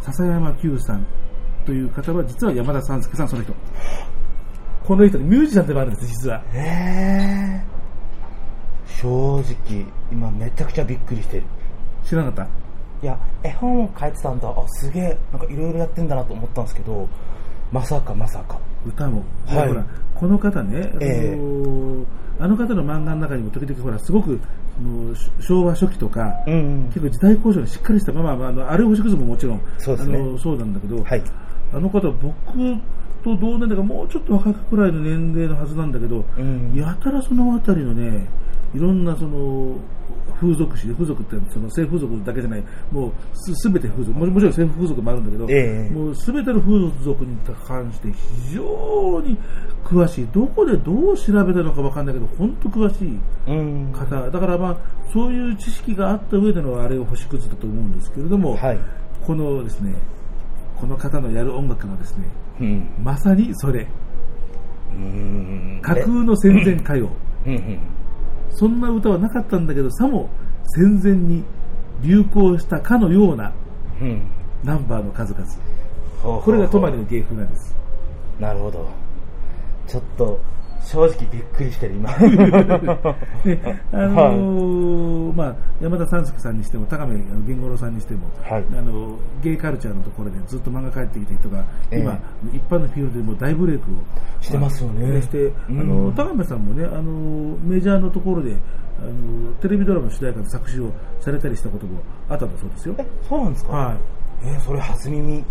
[0.00, 1.06] 笹山久さん
[1.64, 3.52] という方は実は山田三助さんその人。
[4.84, 6.42] この人ミュージシャンでもあるんです実は。
[6.52, 11.44] えー、正直、今めちゃくちゃびっくりしてる。
[12.04, 12.63] 知らなかった？
[13.04, 17.06] いや、絵本を書いてたんだ、あ、すげえ、なんかいろいろやってんだなと思ったんですけど、
[17.70, 18.58] まさかまさか。
[18.86, 19.68] 歌も、はい。
[19.68, 19.84] ほら
[20.14, 21.38] この方ね、ええ。
[22.38, 24.40] あの方の漫画の中にも時々ほらすごく
[25.38, 30.18] 昭和初期とか、うん結構時代交渉がしっかりした、まあまあまあ、あのあれ星屑ももちろんそうですね。
[30.18, 31.22] あのそうなんだけど、はい。
[31.74, 32.32] あの方僕
[33.22, 36.74] と同年代がもうちょっと若いくらいの年齢のはずなんだけど、うん。
[36.74, 38.26] やたらそのあたりのね
[38.74, 39.76] いろんなその
[40.40, 49.38] 風俗詩風俗ってその性風俗だけじゃないもうすすべて風俗ももちろん性風俗もあるんだけど、ええもうすべての風俗に関して非常に
[49.84, 53.92] 詳しいどこでどう調べたのかわかんないけど本当詳しいうん。
[53.92, 54.76] 方だからまあ
[55.12, 58.78] そういう知識があった上でのあれを星屑だと思うんですけれども、はい。
[59.26, 59.94] このですね
[60.76, 62.24] この方のやる音楽がですね
[62.60, 62.88] うん。
[63.02, 63.86] まさにそれ
[64.92, 65.80] うん。
[65.82, 67.08] 架空の戦前歌謡
[67.46, 67.78] うんうん。
[68.54, 70.30] そんな歌はなかったんだけどさも
[70.76, 71.44] 戦前に
[72.02, 73.52] 流行したかのような
[74.00, 74.22] うん。
[74.64, 75.46] ナンバーの数々
[76.40, 77.74] これが泊まりの芸風なんです
[78.40, 78.88] なるほど。
[79.86, 80.40] ちょっと、
[80.94, 82.08] 正直びっくりしてる、今。
[83.44, 83.58] で
[83.92, 88.64] あのーまあ、山田三助さんにしても高見源五郎さんにしても、はい。
[88.78, 92.00] あのゲイカルチャーのところでずっと漫画描いてきた人が、ええ。
[92.00, 92.18] 今
[92.52, 93.94] 一般のフィールドでも大ブレイクを
[94.40, 95.08] してますよね。
[95.12, 95.88] まあしてあうん。
[96.06, 98.52] の高見さんもねあのメジャーのところで
[99.00, 100.90] あのテレビドラマの主題歌の作詞を
[101.20, 102.94] されたりしたこともあったそうですよ。
[102.98, 103.72] え、そうなんですか？
[103.72, 103.96] はい。
[104.46, 105.42] えーそれ初耳。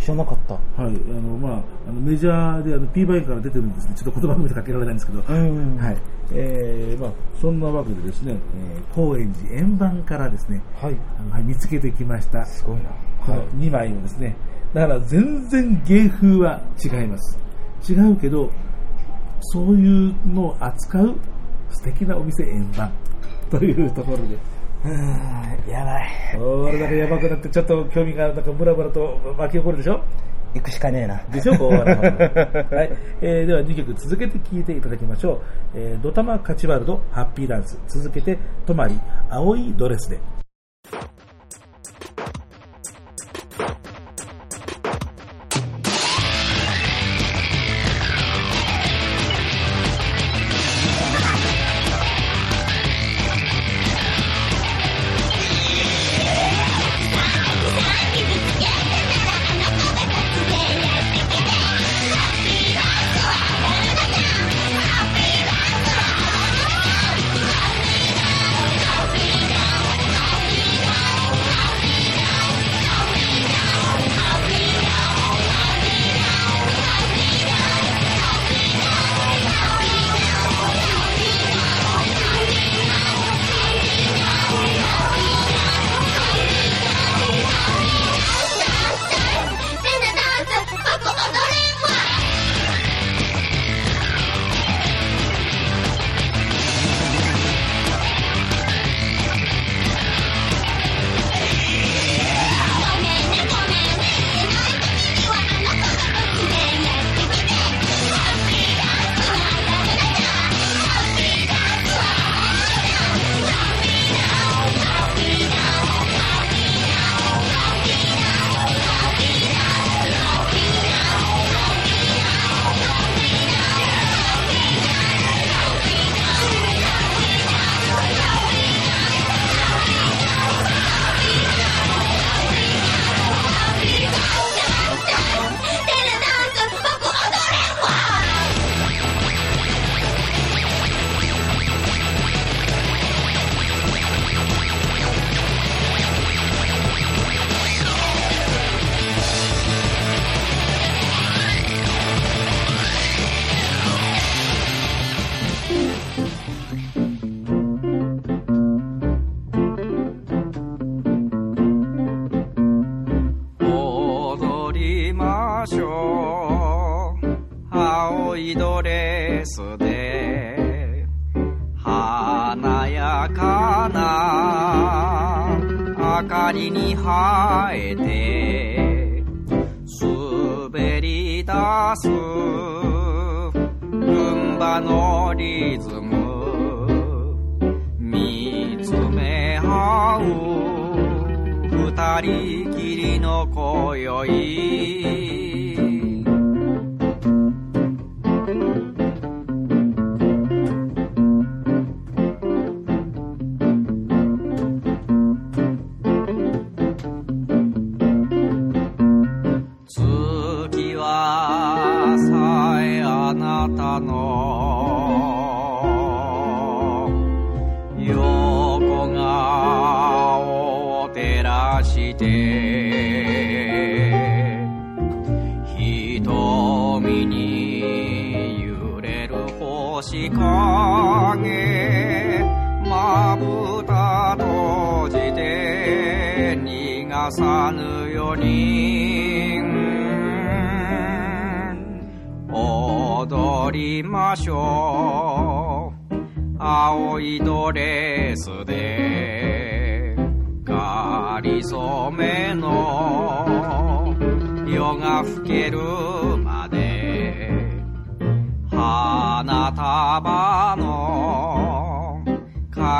[0.00, 0.54] 知らなかった。
[0.54, 5.96] はい、あのまあ、あのメジャーであの P バイから出てるんですね、ちょっと言葉までかけられないんですけど、うんはい
[6.32, 10.96] えーまあ、そんなわけでですね、えー高円寺円盤からですね、はい。
[11.18, 12.90] あのはい見つけてきました、すごいな。
[13.24, 14.36] この2枚をですね、
[14.74, 17.38] だから全然芸風は違います。
[17.88, 18.50] 違うけど、
[19.40, 21.14] そういうのを扱う
[21.70, 22.90] 素敵なお店円盤
[23.50, 24.36] というところで、
[24.84, 26.08] うーん、やばい。
[26.36, 30.00] これだけやばくなって、ちょっと興味がなんかムラムラと巻き起こるでしょ？
[30.54, 31.20] 行くしかねえな。
[31.30, 31.72] でしょ、こう。
[31.76, 31.86] はい。
[33.20, 35.40] えーでは2曲続けて聴いていただきましょう。
[35.74, 37.78] えードタマカチワルド、ハッピーダンス。
[37.88, 38.98] 続けて、泊まり、
[39.30, 40.18] 青いドレスで。「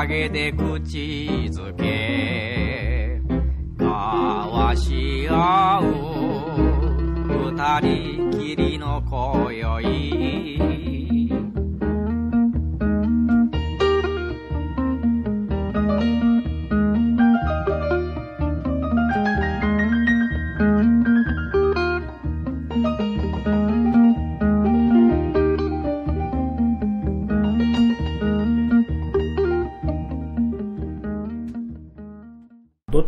[0.08, 0.96] 陰で口
[1.52, 3.20] づけ。
[3.78, 5.84] 交わし合う
[7.52, 10.97] 二人きりの今宵。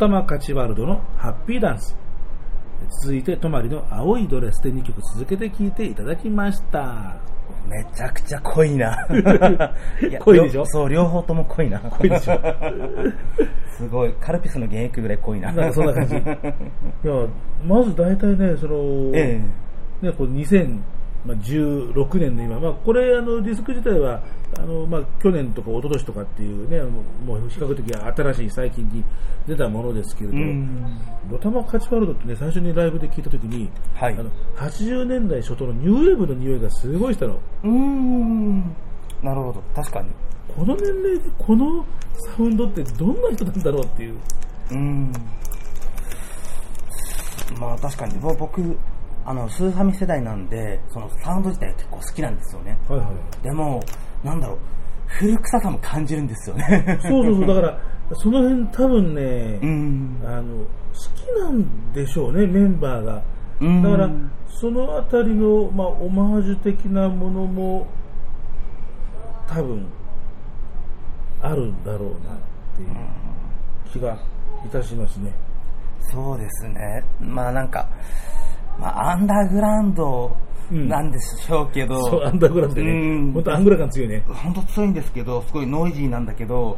[0.01, 1.95] ドタマカチワルドのハッピーダンス。
[3.03, 7.17] 続いて、泊まりの青いドレスで2曲続けて聴いていただきました。
[7.67, 8.95] めちゃくちゃ濃いな。
[10.01, 10.61] い や濃いでしょ？
[10.61, 11.79] 両そう、両方とも濃いな。
[11.81, 12.39] 濃いでしょ？
[13.77, 15.51] すごい、カルピスの原液ぐらい濃いな。
[15.51, 16.15] なんかそんな感じ。
[16.17, 16.33] いや、
[17.63, 19.39] まず大体ね、その、え
[20.01, 24.19] ね、こう2016年の今、まあ、これあのディスク自体は
[24.61, 26.81] あの、まあ、去年とか一昨年とかっていうね
[27.25, 29.03] もう比較的新しい最近に
[29.47, 30.55] 出たものですけれえ。
[31.29, 31.37] ど。
[31.37, 38.59] ドタマカチワールドってね最初にライブで聞いた時に、はいあの80年代初頭のニューウェーブの匂いがすごいしたのうーん。
[39.23, 40.09] なるほど、確かに。
[40.47, 41.85] この年齢でこの
[42.37, 45.11] サウンドってどんな人なんだろうっていううーん。
[47.59, 48.77] まあ確かに、ぼ僕、
[49.25, 52.77] あの、スーファミ世代なんで、そのサウンド自体結構好きなんですよね。
[52.87, 53.81] はいはいでも、
[54.23, 54.57] なんだろう、
[55.07, 56.99] 古臭さも感じるんですよね。
[57.01, 57.79] そうそうそうだから
[58.13, 60.21] その辺多分ね、うん。
[60.25, 60.65] あの好
[61.15, 63.23] きなんでしょうねメンバーが
[63.61, 64.09] うんだから
[64.47, 67.87] そのあたりの、まあ、オマージュ的なものも
[69.47, 69.87] 多分
[71.41, 72.37] あるんだろうなっ
[72.75, 72.87] ていう
[73.91, 74.17] 気が
[74.65, 75.33] いたしますね。
[76.11, 77.03] そうですね。
[77.19, 77.87] まあなんか、
[78.79, 80.35] まあアンダーグラウンド
[80.71, 82.91] なんでしょうけど、そう、アンダーグラウンドでうね、
[83.29, 84.23] ん本当アングラ感強いね。
[84.27, 86.77] 本当強いんですけど、すごいノイジーなんだけど、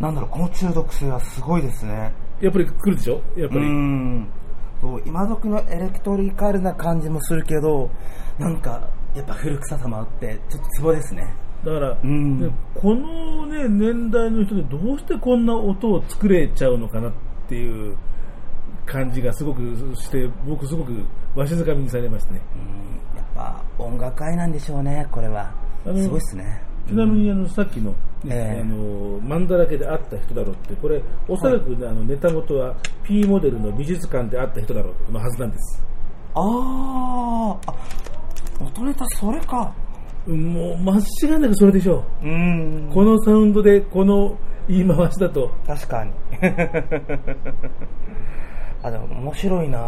[0.00, 2.12] なんだろう、この中毒性はすごいですね。
[2.40, 3.20] やっぱり来るでしょ？
[3.36, 3.66] やっぱうり。
[3.68, 4.28] ん。
[4.80, 7.90] そう今時のエレクトリカルな感じもするけど、
[8.38, 11.34] なんか、やっぱ古臭さもあって、ちょっとツボですね。
[11.64, 17.12] だから、うんねこの、ね、年代の人でどうしてこんな音を作れちゃうのかなっ
[17.48, 17.96] ていう
[18.86, 19.60] 感じがすごく
[19.96, 20.92] して、僕すごく
[21.34, 22.40] わしづかみにされましたね。
[23.12, 23.18] うん。
[23.18, 25.52] やっぱ音楽愛なんでしょうね、これは。
[25.84, 26.62] すごいですね。
[26.88, 27.96] ちなみにあのさっきの,、ね
[28.30, 35.84] ええあのマンだらけで会った人だろうって、これ、おそらく、あのネタ元は P モデルの美術館で会った人だろうのはずなんです。
[36.34, 37.74] あー、あ、
[38.60, 39.72] 元ネタそれか。
[40.28, 42.26] うんもう間違いなくそれでしょう。
[42.26, 44.36] うんこのサウンドで、この
[44.68, 46.10] 言い回しだと、確かに。
[48.86, 49.78] あ、でも面白いな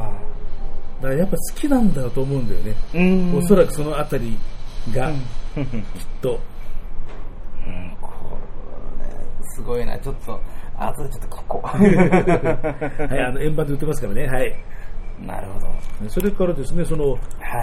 [1.01, 2.75] だからやっぱ好きなんだと思うんだよね。
[2.95, 4.37] うんおそらくそのあたり
[4.93, 5.65] が、きっ
[6.21, 6.41] と。
[7.67, 8.11] うんこ
[9.01, 9.97] れ、すごいな。
[9.99, 10.41] ちょっと、
[10.77, 11.61] あとでちょっとここ。
[11.69, 14.27] はい、あの、円盤で売ってますからね。
[14.27, 14.55] はい。
[15.25, 16.11] なるほど。
[16.11, 17.17] それからですね、その、は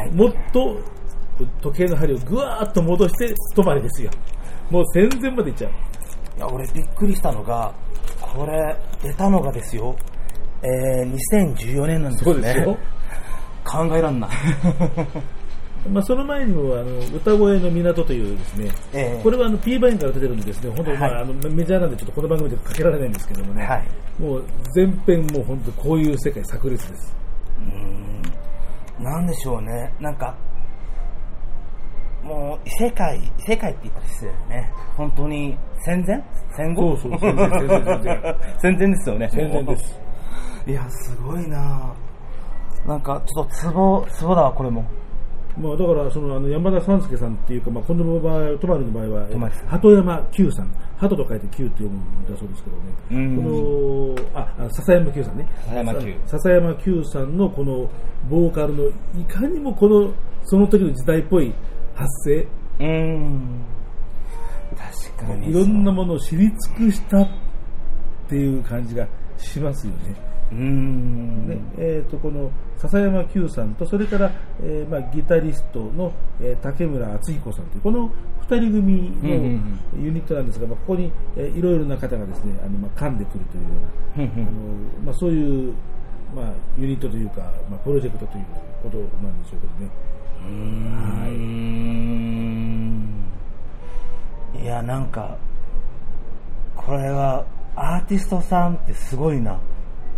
[0.06, 0.12] い。
[0.14, 0.78] もっと
[1.62, 4.10] 時計の針をぐわーっと戻して、止まりですよ。
[4.70, 5.72] もう戦前までいっちゃう。
[6.38, 7.74] いや、俺びっくりしたのが、
[8.22, 9.96] これ、出たのがですよ、
[10.66, 12.34] えー、2014年なんですね。
[12.34, 12.78] そうですよ。
[13.64, 14.30] 考えらんない。
[15.92, 23.84] まあ、その前にもあの歌声の港というですね、ええこれはあの P バインから出てるんでですね、本当にまあ、はいあのメジャーなんでちょっとこの番組でかけられないんですけどもね、はい
[24.20, 24.44] もう
[24.74, 27.16] 全編もう本当こういう世界炸裂です。
[29.00, 29.94] なんでしょうね。
[30.00, 30.36] なんか、
[32.24, 34.72] もう、世界、世界って言ったら失礼だよね。
[34.96, 36.24] 本当に、戦前？
[36.56, 36.98] 戦後？
[36.98, 39.30] そうそう戦前戦前戦前 戦前ですよね。
[39.32, 40.05] 戦前です。
[40.68, 41.94] いや、すごいな
[42.86, 44.86] なんか、ちょっとツボ、ツボだわ、これも。
[45.58, 49.28] まあ、だからそのあの山田三助さんっていうか、まあ、今度の場合、トマルの場合は
[49.68, 57.90] 鳩山久さん、鳩と書いて久って読むんだそうですけどね、うんこのああ笹山久さんね、笹山久笹山久さんのこの
[58.30, 60.14] ボーカルのいかにもこの
[60.44, 61.54] その時の時代っぽい
[61.94, 63.62] 発声、うーん。
[65.16, 65.52] 確かに。
[65.52, 67.30] いろんなものを知り尽くしたっ
[68.28, 69.08] ていう感じが
[69.38, 70.25] しますよね。
[70.52, 71.48] うーん。
[71.48, 74.32] ねえー、とこの笹山久さんとそれから、
[74.62, 78.10] えーまあ、ギタリストの、えー竹村敦彦さんというこの
[78.48, 83.70] 2人組のユニットなんですが、まあ、ここに、えーいろいろな方がですねあの、まあ、噛んでくるというよ
[84.18, 84.52] うな、あの
[85.06, 85.74] まあ、そういう、
[86.36, 88.46] まあ、ユニットというか、まあ、プロジェクトという
[88.84, 89.90] ことなんでしょうけどね。
[90.46, 91.46] うーん
[94.62, 95.38] いや、なんか、
[96.76, 99.60] これは、アーティストさんってすごいな。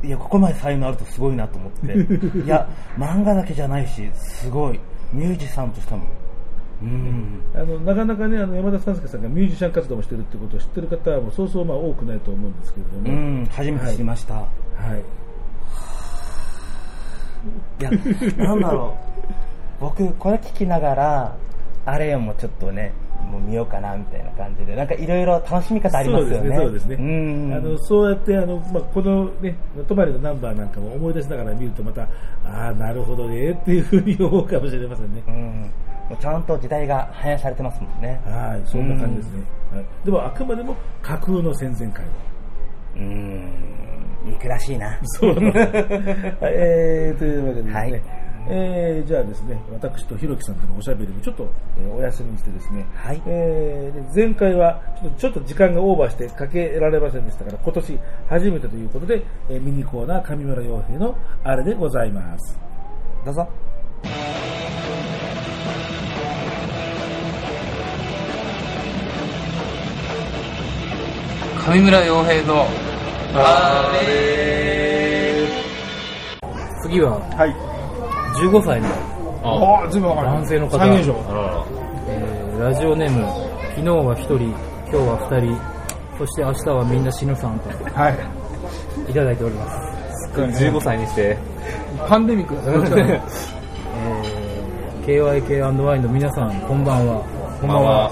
[0.03, 1.93] いや、ここまで才能あるとすごいなと思って。
[2.45, 2.67] いや、
[2.97, 4.79] 漫画だけじゃないし、すごい。
[5.11, 6.03] ミュージシャンとしても。
[6.81, 7.41] うん。
[7.55, 14.35] あのなかなかねあの山田三助さんがミュージシャン活動もしてるってことを知ってる方はもうそうそうまあ多くないと思うんですけれども、うん、初めて知りました。
[14.35, 14.45] は
[17.79, 17.91] い、いや、
[18.37, 19.33] なんだろう。
[19.79, 21.35] 僕、これ聞きながら、
[21.85, 22.93] あれもちょっとね、
[23.27, 26.35] もう見ようかなみたいな感じで、なんかいろいろ楽しみ方ありますよね。
[26.35, 26.95] そうですね、そうですね。
[26.95, 27.53] うん。
[27.53, 29.55] あのそうやってあの、まあ、このね、
[29.87, 32.03] 泊まりのナンバーなんかも思い出しながら見るとまた、
[32.45, 35.23] ああ、なるほどねっていうふうに思うかもしれませんね。
[35.27, 35.71] うん。
[36.09, 38.21] もうちゃんと時代が反映されてますもんね。
[38.25, 39.43] はい、そんな感じですね。
[39.73, 42.11] はい、でも、あくまでも架空の戦前会話。
[42.95, 43.77] うん。
[44.25, 44.97] 憎らしいな。
[45.03, 45.35] そう
[46.41, 48.16] えーというわけでですね、はい
[48.49, 62.57] えーじゃあですね、私とひろきさんとのおしゃべりもちょっと、えーお休みにしてですね、はいえーで前回はちょっとちょっと時間がオーバーしてかけられませんでしたから、今年初めてということで、えーミニコーナー上村洋平のあれでございます。
[63.25, 63.47] どうぞ。
[71.69, 72.65] 上村洋平の
[76.81, 77.76] 次ははい。
[78.39, 78.87] 15歳の、
[79.43, 80.27] ああ、全部わかる。
[80.27, 80.77] 男性の方。
[80.77, 81.15] 最年少。
[82.09, 83.21] えーラジオネーム
[83.75, 84.53] 昨日は1人今
[84.89, 85.55] 日は2人
[86.17, 87.69] そして明日はみんな死ぬさんと。
[87.93, 89.11] はい。
[89.11, 91.37] いただいております、15歳にして、
[92.07, 92.55] パンデミック。
[92.65, 93.21] えー
[95.07, 97.21] KYK&Y の皆さんこんばんは。
[97.61, 98.11] こんばんは。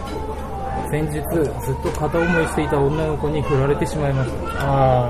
[0.92, 4.38] 先日ずっと片思いしていた女の子に振られてしまいました。
[4.62, 5.10] あ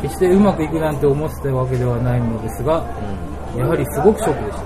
[0.00, 2.82] 決してうまくいくなんて思ってたわけではないのですが、
[3.56, 4.64] やはりすごくショックでした。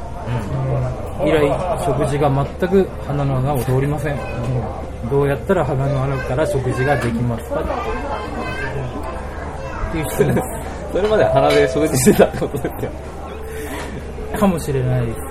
[1.26, 1.48] 以来、
[1.84, 2.30] 食事が
[2.60, 4.16] 全く鼻の穴を通りません。
[5.10, 7.62] どうやったら鼻の穴から食事ができますかっ
[9.92, 10.34] ていう質問
[10.92, 12.90] それまで鼻で食事してたってことですよ。
[14.38, 15.30] かもしれないですよね。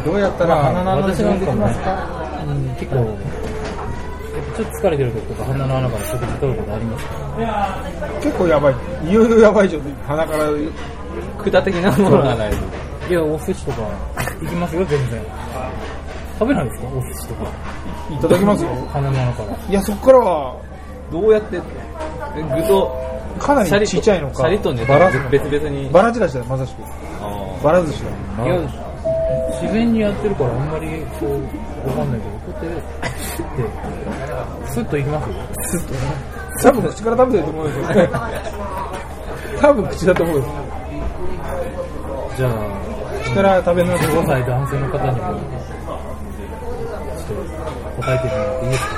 [0.00, 0.04] あ。
[0.04, 2.06] どうやったら鼻の穴私なんかもねできますか、
[2.46, 2.94] うん、結構、
[4.56, 7.12] ちょっと疲れてる時とか鼻の穴から食事取ることありますか？
[7.40, 7.76] ら。
[8.22, 8.74] 結構やばい。
[9.08, 9.92] いよいよやばい状態。
[10.06, 10.44] 鼻から。
[11.50, 12.56] 管的なものがないと。
[13.10, 13.78] いや、お寿司とか
[14.40, 15.22] 行きますよ、全然。
[16.38, 16.88] 食べないですか？
[16.88, 17.50] お寿司とか。
[18.10, 18.70] いただきますよ。
[18.92, 19.56] 鼻の穴から。
[19.68, 20.56] いや、そこからは、
[21.10, 21.56] どうやって、
[22.36, 22.96] え具と、
[23.38, 24.34] かなりちっちゃいのか。
[24.36, 25.88] シャリとんじゃバラ別々に。
[25.90, 26.82] バラチラシだよ、まさしく。
[27.20, 28.02] あバラ寿司
[28.38, 28.44] だ。
[28.44, 28.58] いや、
[29.62, 35.34] 自然にやってるからあんまりこう、わかんないけど、こうやって、スッて、スッといきますよ。
[35.62, 36.00] スッとね。
[36.62, 38.10] 多分口から食べてると思うんですよね。
[39.60, 40.52] 多分口だと思うんです。
[42.36, 42.52] じゃあ、
[43.24, 47.36] 口から食べるの15歳男性の方にも、ちょっ
[47.96, 48.94] と答えてもらっていいですか？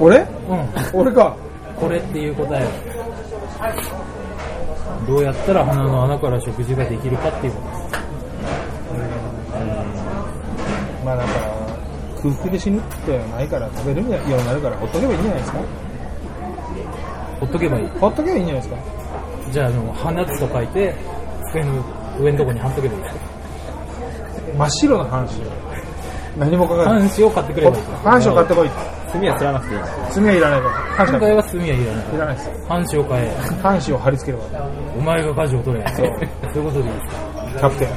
[0.00, 0.18] 俺？
[0.18, 0.26] うん。
[1.00, 1.36] 俺か。
[1.76, 2.70] これっていう答えを。
[5.06, 7.80] どうやったら鼻の穴から食事ができるかっていうことです。
[11.04, 11.32] まあなんか、
[12.22, 15.58] 空腹で死ぬってないから食べるようになるからほっとけばいいんじゃないですか？
[17.40, 17.88] ほっとけばいい。
[17.88, 18.80] ほっとけばいいんじゃないですか？
[19.50, 20.94] じゃあ、あの、放つと書いて、
[21.50, 21.84] 机の
[22.20, 23.20] 上のとこに貼っとけばいいですか
[24.58, 25.40] 真っ白な半紙。
[26.38, 27.00] 何もかかない。
[27.00, 28.68] 半紙を買ってくればいいです半紙を買ってこい。
[28.68, 28.70] あ。
[29.10, 29.80] 炭はすらなくていい。
[30.14, 30.74] 炭はいらないから。
[30.74, 31.84] 半紙は今回は炭はいらない。
[31.84, 32.50] いらないです。
[32.68, 33.26] 半紙を買え。
[33.62, 34.70] 半紙を貼り付ければ。
[34.96, 35.86] お前が舵を取れ。
[35.96, 37.60] そういうことでいいですか？
[37.60, 37.90] キャプテン。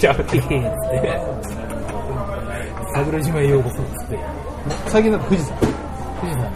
[0.00, 1.20] やめてへへっつって。
[2.94, 4.18] 桜島へようこそっつって。
[4.86, 5.56] 最近だと富士山。
[6.20, 6.50] 富士山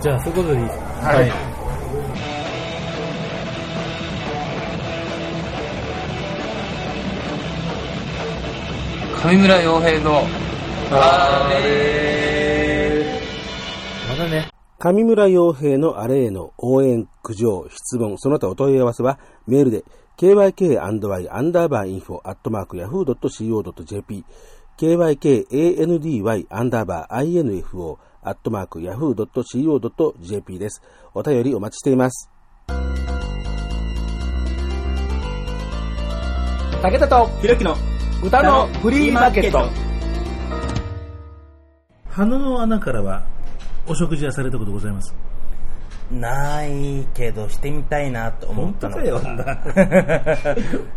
[0.00, 0.84] じゃあ、そういうことでいいですか？
[1.08, 1.32] はい。
[9.24, 10.20] 上村洋平の、
[10.90, 11.48] あ
[14.10, 14.50] まだね。
[14.78, 19.82] 上村洋平のあれへの応援、苦情、質問、その他お問い合わせはメールで
[20.18, 24.24] kyk&y アンダーバーインフォアットマーク yahoo.co.jp
[24.76, 30.82] kykandy アンダーバー info アットマーク yahoo.co.jp です。
[31.14, 32.28] お便りお待ちしています。
[36.82, 37.74] 武田とひろきの
[38.24, 39.68] 歌のフリーマーケット。
[42.08, 43.26] 鼻の穴からは
[43.86, 45.14] お食事はされたことございます
[46.10, 48.96] ないけど、してみたいなと思ったの。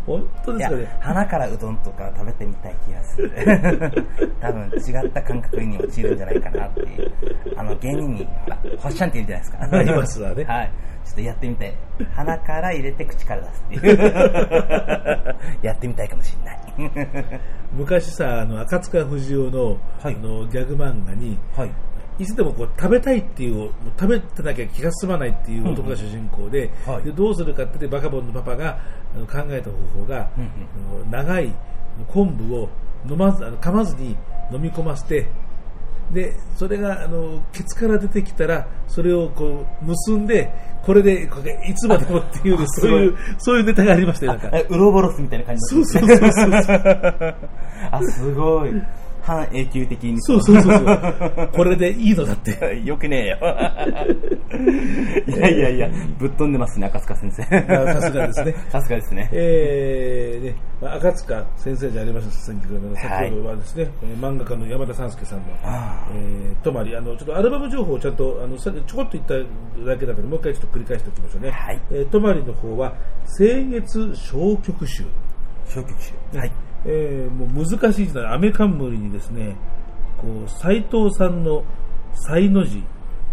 [0.05, 3.32] 本当 いやですかね、鼻からうどんとか食べてみたい気がする。
[4.41, 7.12] 多分違った感覚に陥るんじゃないかなっていう。
[7.55, 9.78] あの、芸人に、ほら、ほっしゃんっているじゃないですか。
[9.78, 10.72] ありますわね はい。
[11.05, 11.74] ちょっとやってみたい。
[12.14, 15.36] 鼻から入れて口から出すっていう。
[15.62, 16.58] やってみたいかもしれない。
[17.74, 21.72] 昔さあの赤塚不二夫の,、はいあのギャグ漫画にはい。
[22.20, 27.03] いつでもこう食べたいっていう食べてなきゃ気が済まないっていう男が主人公で,、はい。
[27.03, 28.80] でどうするかってバカボンのパパが
[29.32, 31.11] 考えた方法が、うんうん。
[31.11, 31.53] 長い
[32.07, 32.70] 昆布を
[33.09, 34.18] 飲まずあの噛まずに
[34.51, 35.28] 飲み込ませて
[36.11, 40.51] でそれがあのケツから出てきたらそれをこう結んで
[40.88, 44.49] これでこれいつまでもっていうそういうそういうネタがありましたよなんか。
[44.53, 46.51] え、ウロボロスみたいな感じそうそうそうそう。
[47.91, 48.72] あ、すごい。
[49.28, 50.22] 半永久的に。
[50.22, 52.52] そうそうそうそうこれでいいのだって
[52.86, 53.38] よくねえよ。
[55.28, 57.44] いやいやいや、ぶっ飛んでますね、赤塚先生。
[57.44, 59.30] あさすがですね さすがですね。
[59.34, 69.34] えーねまあ、赤塚先生じゃありませんけども、はい先ほどはですね、えー漫画家の山田三介さんの、あえー、泊まり、あの、ちょっとアルバム情報をちゃんと、あの、ちょこっと言った
[69.86, 71.52] だけだから、もう一回ちょっと繰り返しておきましょうね。
[71.52, 72.94] はいえー、泊まりの方は、
[73.38, 75.04] 清月小曲集。
[75.68, 76.14] 消極集。
[76.38, 76.66] はい。
[76.88, 79.56] えーもう難しい時代、アメカンムリにですね、
[80.18, 81.64] こう、斎藤さんの
[82.14, 82.84] 才の字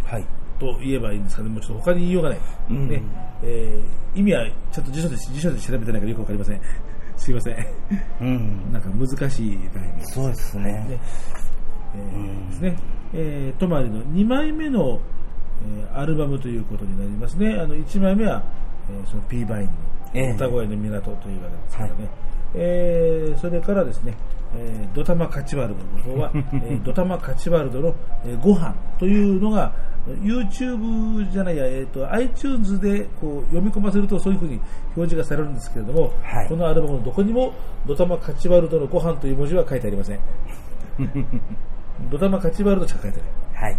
[0.05, 0.25] はい。
[0.59, 2.39] と言えばいいんですかね、もうちょっと他に言いようがない。
[2.71, 3.03] うんね
[3.43, 6.61] えー意味はちょっと辞書で辞書で調べてないからよくわかりません。
[7.17, 7.57] すいません。
[8.21, 8.73] うん。
[8.73, 10.65] なんか難しい概念そうですね。
[10.65, 11.01] ね。
[11.97, 12.77] えーですね。
[13.13, 15.01] えー、泊まりの2枚目の、
[15.67, 17.55] えーアルバムということになりますね。
[17.55, 18.43] あの1枚目は、
[18.91, 19.69] えーその P バイン
[20.15, 21.95] ええの歌声の港というわけですからね。
[22.55, 24.15] えーそれからですね、
[24.57, 27.95] えードタマカチワルドの方は、 えードタマカチワルドの、
[28.25, 29.73] えーご飯というのが
[30.23, 34.61] YouTube じゃないや、えー、と iTunes でこう読み込ませるとそういうふうに
[34.97, 37.55] 表示がされるんですけれども、はいこのアルバムのどこにも
[37.87, 40.21] ドタマカチワルドのご飯という文字は書いてありません。
[42.11, 43.29] ドタマカチワルドしか書いてない。
[43.55, 43.79] はい。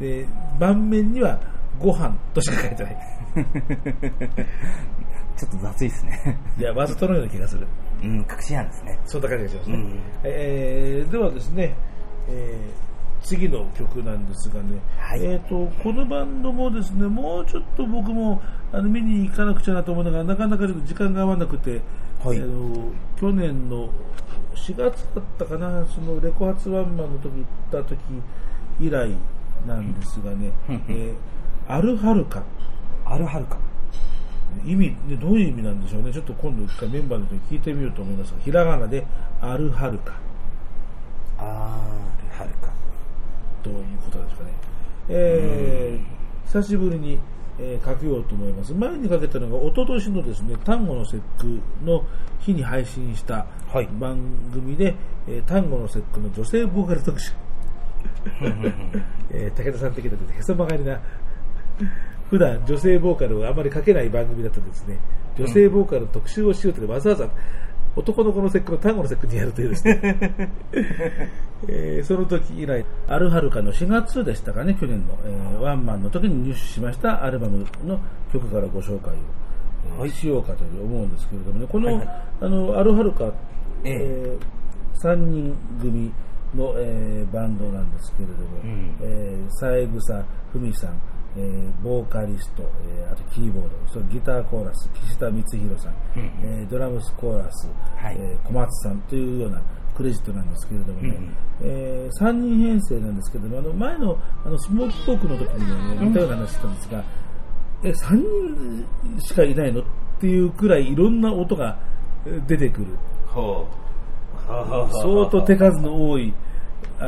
[0.00, 0.26] で、
[0.58, 1.38] 盤面には
[1.78, 2.96] ご飯としか書いてない。
[5.36, 6.38] ちょっと雑いですね。
[6.58, 7.66] いや、わざとのような気がする。
[8.02, 8.98] うん、隠しなんですね。
[9.06, 9.76] そんな感じがしますね。
[9.76, 11.74] うんえーではですね、
[12.28, 12.92] えー
[13.22, 18.42] 次の曲なんですがね、はいえー、とこのバンドもですねもうちょっと僕も
[18.72, 21.80] あの見に行かなくちゃなと思うのがなかなか時間が合わなくて、
[22.22, 23.88] はいあの去年の
[24.54, 27.98] 4月だったかなそのレコ発ワンマンの時行った時
[28.80, 29.10] 以来
[29.66, 31.14] なんですがね、うんえー
[31.68, 32.42] アルハルカ
[33.04, 33.56] あるはるか。
[34.64, 36.12] 意味ねどういう意味なんでしょうね。
[36.12, 39.06] ちょっと今度一回メンバーの人に聞いてみようと思いますがひらがなで
[39.40, 40.14] アルハルカ。
[41.38, 41.78] あ
[42.22, 42.72] るはるか。
[43.62, 44.50] ということですかね、
[45.08, 47.18] えー久しぶりに、
[47.58, 48.74] えーかけようと思います。
[48.74, 52.04] 前にかけたのが一昨年のですね単語の節句の
[52.40, 53.88] 日に配信したはい。
[53.98, 54.18] 番
[54.52, 54.94] 組で、
[55.26, 57.32] えー単語の節句の女性ボーカル特集。
[59.30, 61.00] えー武田さん的なですねへそ曲がりな
[62.32, 64.98] 普段女性ボーカルをあまりかけない番組だったですね。
[65.36, 67.28] 女性ボーカルの特集をしようとわざわざ
[67.94, 70.00] 男の子の節句の単語の節句にやるというですね、
[71.68, 78.00] えーその時以来アルハルカの4月でしたかね去年の、えーワンマンの時に入手しましたアルバムの
[78.32, 79.16] 曲からご紹介を、
[80.00, 81.66] えーしようかと思うんですけれどもね。
[81.68, 82.08] この,、はいはい。
[82.40, 83.30] あのアルハルカ、え
[83.84, 83.90] え。
[83.90, 84.38] え
[85.04, 86.10] 3人組
[86.54, 88.94] の、えーバンドなんですけれども、うん。
[89.02, 89.86] えー三枝
[90.54, 90.94] 文さん、
[91.36, 92.62] えーボーカリスト、
[92.98, 98.16] えーあとキーボード、それギターコーラス、岸田光弘さん、うんえードラムスコーラス、はい。
[98.18, 99.62] えー小松さんというような
[99.96, 107.04] クレジットなんですけれどもね、うんえ3人編成なんですけれども、あの前のあのスモークトークの時にも、ね、似たような話したんですが、
[107.84, 109.84] え3人しかいないのっ
[110.20, 111.78] ていうくらいいろんな音が
[112.46, 112.86] 出てくる、
[113.26, 113.82] ほう。
[114.48, 116.32] 相当手数の多い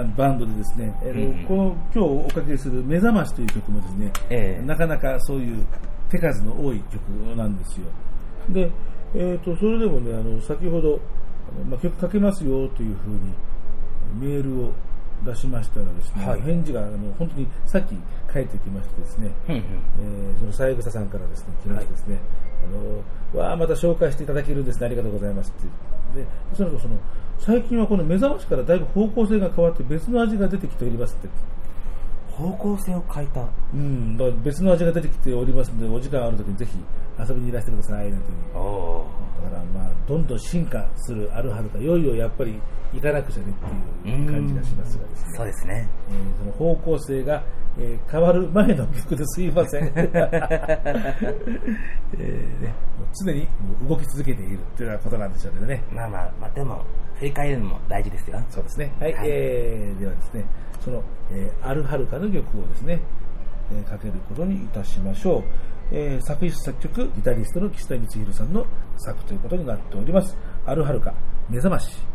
[0.02, 4.66] バンドでですね、えーうんこの今日おかけする「目覚まし」という曲もですね、ええ。
[4.66, 5.64] なかなかそういう
[6.10, 7.00] 手数の多い曲
[7.36, 7.86] なんですよ。
[8.50, 8.70] で、
[9.14, 11.00] えー、とそれでもね、あの先ほど、
[11.68, 14.72] まあ、曲かけますよというふうにメールを
[15.24, 16.40] 出しましたらですね、はい。
[16.40, 17.94] 返事があの本当にさっき
[18.26, 19.60] 返ってきましてですね、うんうん。
[19.60, 22.18] えーその三枝さんからですね、来ましてですね、
[22.64, 26.20] あのわあ、また紹介していただけるんですね、ありがとうございますって。
[26.20, 26.96] で、その後その、
[27.38, 31.28] 最近はこの目覚ましからだいぶ方向性が変わって別の味が出てきておりますって。
[32.34, 33.48] 方向性を変えた。
[33.72, 36.72] うん、だから別の味が出てきておりますので、お時間あるときにぜひ
[37.18, 42.60] 遊びにいらしてくださいなんていうだからまあ、どんどん進化するあるはるか、いよいよやっぱり
[42.94, 43.54] 行かなくちゃねっ
[44.02, 45.32] ていう感じがしますがですね。
[45.36, 45.88] そうですね。
[46.08, 47.42] えーその方向性が、
[47.78, 50.12] えー変わる前の曲ですいません、 えー
[52.62, 52.74] ね、
[53.24, 53.46] 常に
[53.88, 55.82] 動き続けているというようなことなんでしょうけどね。
[55.92, 56.82] まあまあ、まあでも、
[57.16, 58.40] 振り返るのも大事ですよ。
[58.50, 58.92] そうですね。
[59.00, 60.44] はい、はいえーではですね、
[60.80, 63.00] その、えーあるはるかの曲をですね、
[63.72, 65.42] えーかけることにいたしましょう。
[65.92, 68.64] えー作詞作曲、ギタリストの岸田光弘さんの
[68.98, 70.36] 作ということになっております。
[70.66, 71.12] あるはるか、
[71.50, 72.13] 目覚まし。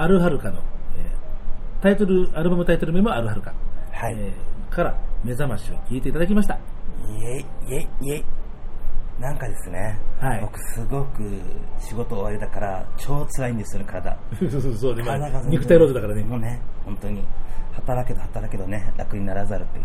[0.00, 0.62] あるはるかの、
[0.96, 3.52] えータイトル、アルバムタイトル名もあるはるか。
[3.92, 6.58] はいえーから、目覚ましを聞いていただきました。
[7.18, 8.24] イエイ、イエイ、イエイ。
[9.20, 11.22] なんかですね、はい僕すごく
[11.78, 14.16] 仕事終わりだから超辛いんですよね、体。
[14.38, 14.94] そうそうそう、
[15.48, 16.24] 肉体労働だからね。
[16.24, 17.22] もうね、本当に、
[17.72, 19.84] 働けど働けどね、楽にならざるっていう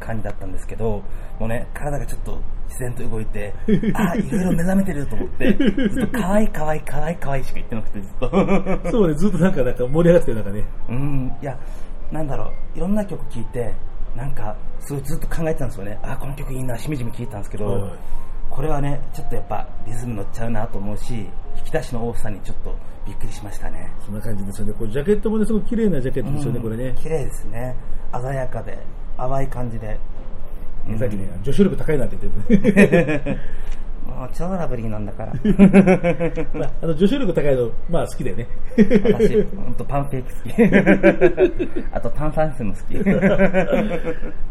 [0.00, 1.02] 感じだったんですけど、
[1.38, 3.52] もうね、体がちょっと自然と動いて、
[3.94, 8.30] あ、いろいろ目覚めてると思って、ずっと可愛い可愛い可愛い可愛いしか言ってなくて、ずっと。
[8.90, 10.64] そうね、ずっとなんか、なんか盛り上がってる、なんかね。
[10.88, 11.58] うん、いや、
[12.10, 13.74] なんだろう、いろんな曲聴いて、
[14.16, 15.98] なんか、すごいずっと考えてたんですよね。
[16.02, 17.90] あ、この曲いいな、しみじみ聴いたんですけど、
[18.52, 21.14] これはね、ちょっとやっぱリズム乗っちゃうなと思うし、
[21.56, 22.76] 引き出しの多さにちょっと
[23.06, 23.90] びっくりしましたね。
[24.04, 24.74] そんな感じですよね。
[24.74, 26.94] これジャケットもね、すごく綺麗なジャケットですよね、うんこれね。
[26.96, 27.74] 綺麗ですね。
[28.12, 28.78] 鮮やかで、
[29.28, 29.98] 淡い感じで。
[30.88, 33.38] うんさっきね、女子力高いなって言ってて、
[34.04, 35.32] もう超ラブリーなんだから。
[36.52, 38.48] まあ、あの女子力高いの、まあ好きだよね。
[38.76, 41.86] 私、ほんとパンケーキ好き。
[41.94, 42.84] あと炭酸水も好き。
[42.96, 43.00] え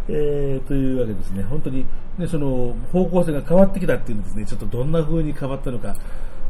[0.07, 1.85] ー、というわけですね、本当に、
[2.17, 5.93] ね、その方向性が変わってきたっていうのですね、ちょっとどんな風に変わったのか、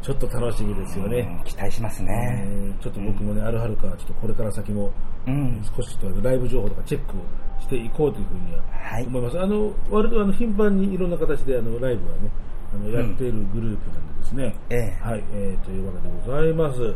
[0.00, 1.18] ちょっと楽しみですよね。
[1.38, 2.46] うん期待しますえね。
[2.80, 4.92] ーちょっと僕もね、あるはるか、ちょっとこれから先も、
[5.26, 5.60] うん。
[5.76, 7.20] 少しとライブ情報とかチェックを
[7.62, 9.40] していこうというふうにははい思います。
[9.40, 12.30] あの、割とあの頻繁にいろんな形であのライブはね、
[12.74, 14.54] あのやっているグループなんでですね。
[14.70, 16.94] ええはい、えーというわけでございます。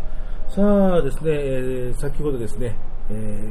[0.55, 2.77] さあですね、えー先ほどですね、
[3.11, 3.51] え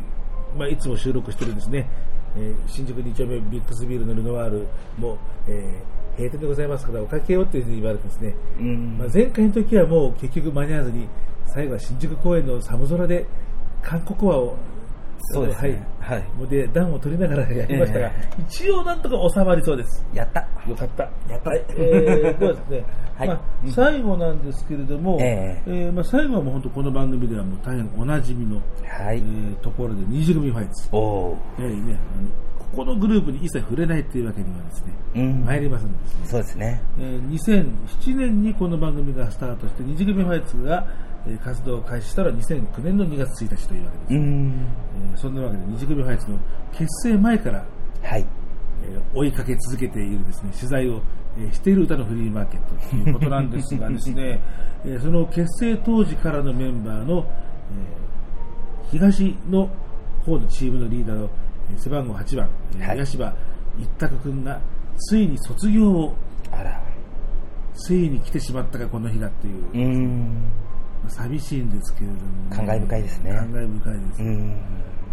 [0.54, 1.90] ーまあ、いつも収録してるですね、
[2.36, 11.10] えー新宿2丁目ビックスビルのルノワールも、えー閉店でございますからおかけよっていうふうに言われてですね、うんまあ、前回の時はもう結局間に合わずに
[11.46, 13.26] 最後は新宿公園の寒空で
[13.84, 14.58] 韓国話を
[15.34, 18.14] そうですねはい、はいもうで暖を取りながらやりましたが、え
[18.48, 20.42] 一応なんとか収まりそうですやった。
[20.70, 21.04] よかった。
[21.30, 21.50] やった。
[21.50, 22.86] はい、えー、ではですね、
[23.18, 29.22] はいまあ、最後なんですけれども、ええーまあ、最後はもう本当この番組ではもう大変おなじみの、はいえ。
[29.22, 30.90] ーところで二次組ファイツ。
[30.92, 31.62] おー。
[31.62, 32.28] やはりね、あの
[32.60, 36.04] ここのグループに一切触れないっていうわけにはですね、うん参りませんでね。
[36.26, 36.82] そうですね。
[37.00, 40.86] えー2007年にこの番組がスタートして、二次組ファイツが、
[41.28, 44.14] えー活動を開始したら2009年の2月1日というわけです。
[44.16, 44.66] うん。
[45.12, 46.38] えーそんなわけで二次組ファイツの
[46.74, 47.66] 結成前から、
[48.04, 48.26] はい。
[48.84, 51.02] えー追いかけ続けているですね取材を、
[51.38, 54.40] えーしている歌のフリーマーケットということなんですがですね、
[54.86, 57.26] えーその結成当時からのメンバーの、
[57.72, 58.06] えー
[58.92, 59.68] 東の
[60.26, 61.30] 方のチームのリーダーの、
[61.72, 63.34] えー背番号8番、えーはい八柴
[63.80, 64.60] 一択君が
[64.98, 66.16] ついに卒業を
[66.52, 66.82] あら。
[67.78, 69.92] ついに来てしまったかこの日がっていう、う
[71.10, 74.24] 寂しいんですけれども、感慨深いですね感慨深いです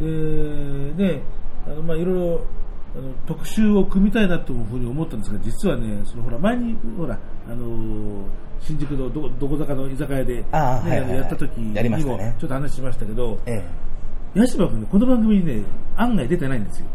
[0.00, 0.04] う。
[0.04, 0.96] ん。
[0.96, 1.22] で、ね、
[1.66, 2.46] あのまあいろいろ
[2.94, 7.18] あの特集を組みたいなというふうに思ったんですが、実はね、そのほら前にほら
[7.48, 8.24] あの
[8.60, 14.40] 新宿のどどこ坂の居酒屋で、ねはいはいやった時にもねちょっと話しましたけど、ええ。
[14.40, 15.62] 八島君ねこの番組にね
[15.96, 16.86] 案外出てないんですよ。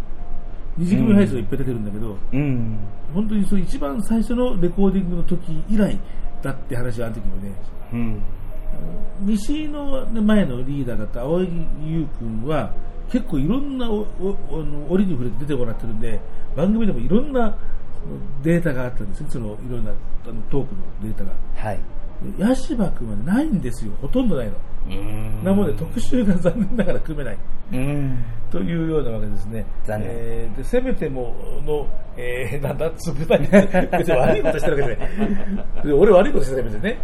[0.77, 2.79] 二次組配信がいっぱい出てるんだけど、うん。
[3.13, 5.99] 本当にその一番最初のレコーディングの時以来
[6.43, 7.51] だって話はあの時もね、
[7.93, 8.21] うん。
[9.21, 11.47] 西のね前のリーダーだった青柳
[11.85, 12.71] 優君は
[13.09, 14.35] 結構いろんなおお
[14.89, 16.19] 折に触れて出てもらってるんで
[16.55, 17.57] 番組でもいろんな
[18.43, 21.79] データがあったんですねそのいろんなあのトークのデータがはい。
[22.37, 24.53] で八柴君はねないんですよほとんどないの
[24.87, 27.37] うんなので特集が残念ながら組めない
[27.73, 28.23] うん。
[28.49, 29.65] というようなわけですね。
[29.85, 33.39] 残念えーで、せめてもの、えー、なんだ、つぶたい。
[33.41, 35.85] 別に悪いことしてるわけじゃない。
[35.85, 36.97] で俺悪いことしてるわけでね。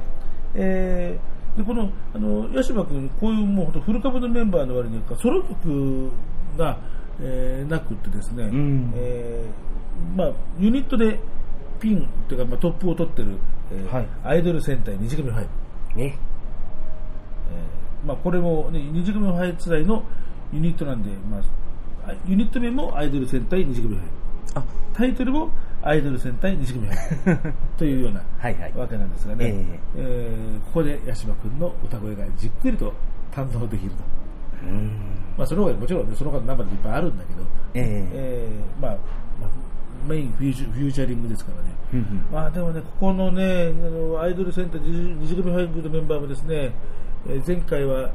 [0.56, 6.12] えーで、この、あの、八島君、こういうもうフル株のメンバーの割に、ソロ曲
[6.58, 6.78] が、
[7.22, 11.20] えーなくってですね、んえーまあ、ユニットで
[11.80, 13.38] ピンというか、まあ、トップを取ってる、
[13.72, 15.48] えーはいアイドル戦隊二次組ファイ
[15.94, 16.00] ブ。
[16.00, 16.18] ね。
[17.52, 20.04] えーまあ、これも、ね、二次組ファイツ内の
[20.52, 21.42] ユニットなんで、まあ、
[22.12, 24.10] あユニット名もアイドル戦隊二次組ファイ
[24.56, 25.52] あ、タイトルも
[25.86, 28.74] アイドル戦隊二次組ファイというようなはいはい。
[28.74, 32.94] わけなんですがね、ええーここで八島君の歌声がじっくりと
[33.32, 33.98] 堪能できると。
[34.64, 34.92] うん。
[35.38, 37.42] まあ、そのもちろん、ね、その他のナンバーでいっぱいあるんだけど、
[37.74, 38.10] ええ。
[38.14, 38.92] えーまあ、
[39.42, 39.50] まあ
[40.08, 41.70] メインフューチフューチャリングですからね。
[41.94, 46.72] うんうんまあでもね、ここのね、あのアイドルセンター二次組ファイブのメンバーもですね、
[47.28, 48.10] えー前回は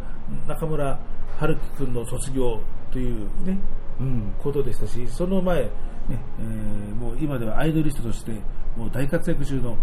[0.47, 0.99] 中村
[1.39, 2.61] 春樹君の卒業
[2.93, 3.59] というね、
[4.01, 4.33] うん。
[4.43, 5.69] ことでしたし、その前、
[6.09, 8.33] ねえーもう今ではアイドリストとして
[8.77, 9.77] もう大活躍中の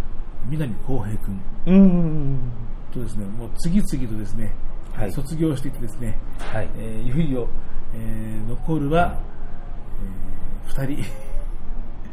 [0.50, 1.42] 南光平君。
[1.68, 2.40] うん。
[2.92, 4.54] とですね、もう次々とですね、
[4.94, 5.12] はい。
[5.12, 6.70] 卒業していってですね、はい。
[6.78, 7.48] えーいよいよ、
[7.94, 9.18] えー残るは、
[10.68, 11.04] え2人。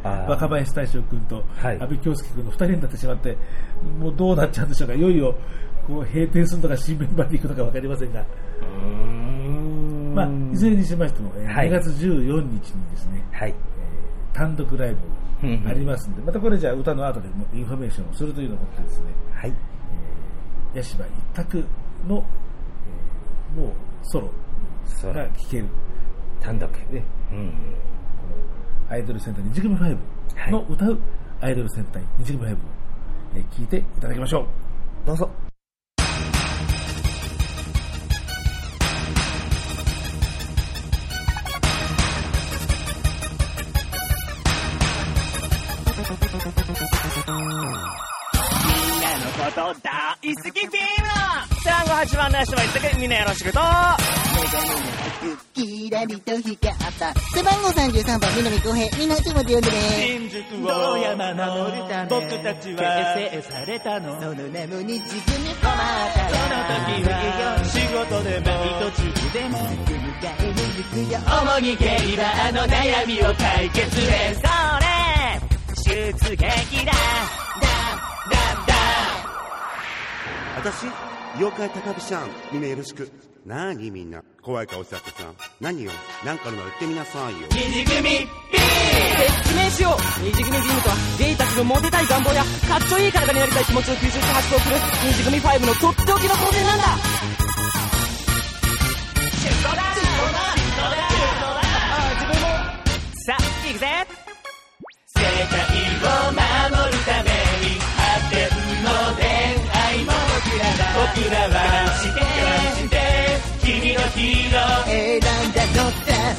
[0.05, 1.81] 若林大将君とはい。
[1.81, 3.37] 阿部京介君の2人になってしまって、
[4.01, 5.35] もうどうなっちゃうんでしょうか、いよいよ
[5.87, 8.25] こう閉店するのか新メンバーに行くのか分かりませんが、
[8.63, 10.13] うん。
[10.15, 11.69] まあ、いずれにしましても、えーはい。
[11.69, 12.61] 2月14日に
[12.91, 13.55] ですね、はい。
[14.33, 19.53] えー単独ライブありますんで、またこれじゃあ歌の後でもインフォメーションをするというのをもってですね、はい。
[20.74, 21.64] えー、八柴一択
[22.09, 23.72] の、えーもう
[24.05, 24.30] ソロ
[25.12, 25.66] が聴ける、
[26.41, 26.70] 単独。
[26.70, 27.53] ねうん。
[28.89, 29.99] アイドル戦隊二次組5
[30.51, 30.99] の歌う
[31.41, 32.57] アイドル戦隊二次組5を、
[33.35, 34.47] えー聞いていただきましょう。
[35.07, 35.52] どうぞ。
[49.53, 51.15] こと大好きフィームの
[51.63, 53.61] 産後8番の足場一択みんなよろしくと
[55.55, 56.53] キラリと光っ
[56.99, 57.15] た。
[57.35, 59.77] 背番号33番南浩平みんなちょっと待って呼んでね
[60.19, 61.71] 新宿を山の
[62.09, 62.81] 僕たちは
[63.15, 65.77] 結成されたのその名も日組困っ
[66.13, 68.47] たその時は仕事でも
[68.81, 71.85] 途中でも迎えに行くよ主に競
[72.17, 74.41] 馬の悩みを解決でそ
[74.81, 74.93] れ
[75.85, 76.93] 出撃だ
[80.63, 80.87] 私
[81.41, 83.11] 妖怪高飛車みんなよろしく。
[83.45, 85.25] なーにみんな、怖い顔しちゃってさ。
[85.61, 85.91] 何よ、
[86.25, 87.49] なんかあるなら言ってみなさいよ。
[87.51, 88.27] 二次組ビー。
[88.27, 88.31] ム
[89.43, 97.41] 説明しよう二次組ビームとはゲイたちのモテたい願望やかっこいい体になりたい気持ちを吸収して発動する二次組5のとっておきの光線なんだ。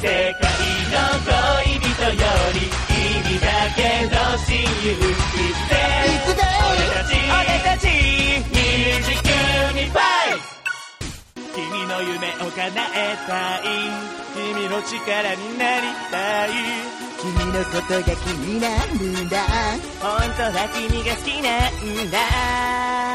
[0.04, 2.20] 世界の恋人よ
[2.52, 2.60] り
[2.92, 4.52] 君だけの親
[4.84, 5.32] 友行く
[5.64, 5.72] ぜ
[6.68, 7.88] 俺たち俺たち
[8.52, 8.60] 二
[9.02, 10.44] 次組ファイ
[11.54, 13.62] 君の夢を叶えたい
[14.34, 16.50] 君の力になりたい
[17.22, 19.38] 君のことが気になるんだ。
[20.02, 23.13] 本当は君が好きなんだ。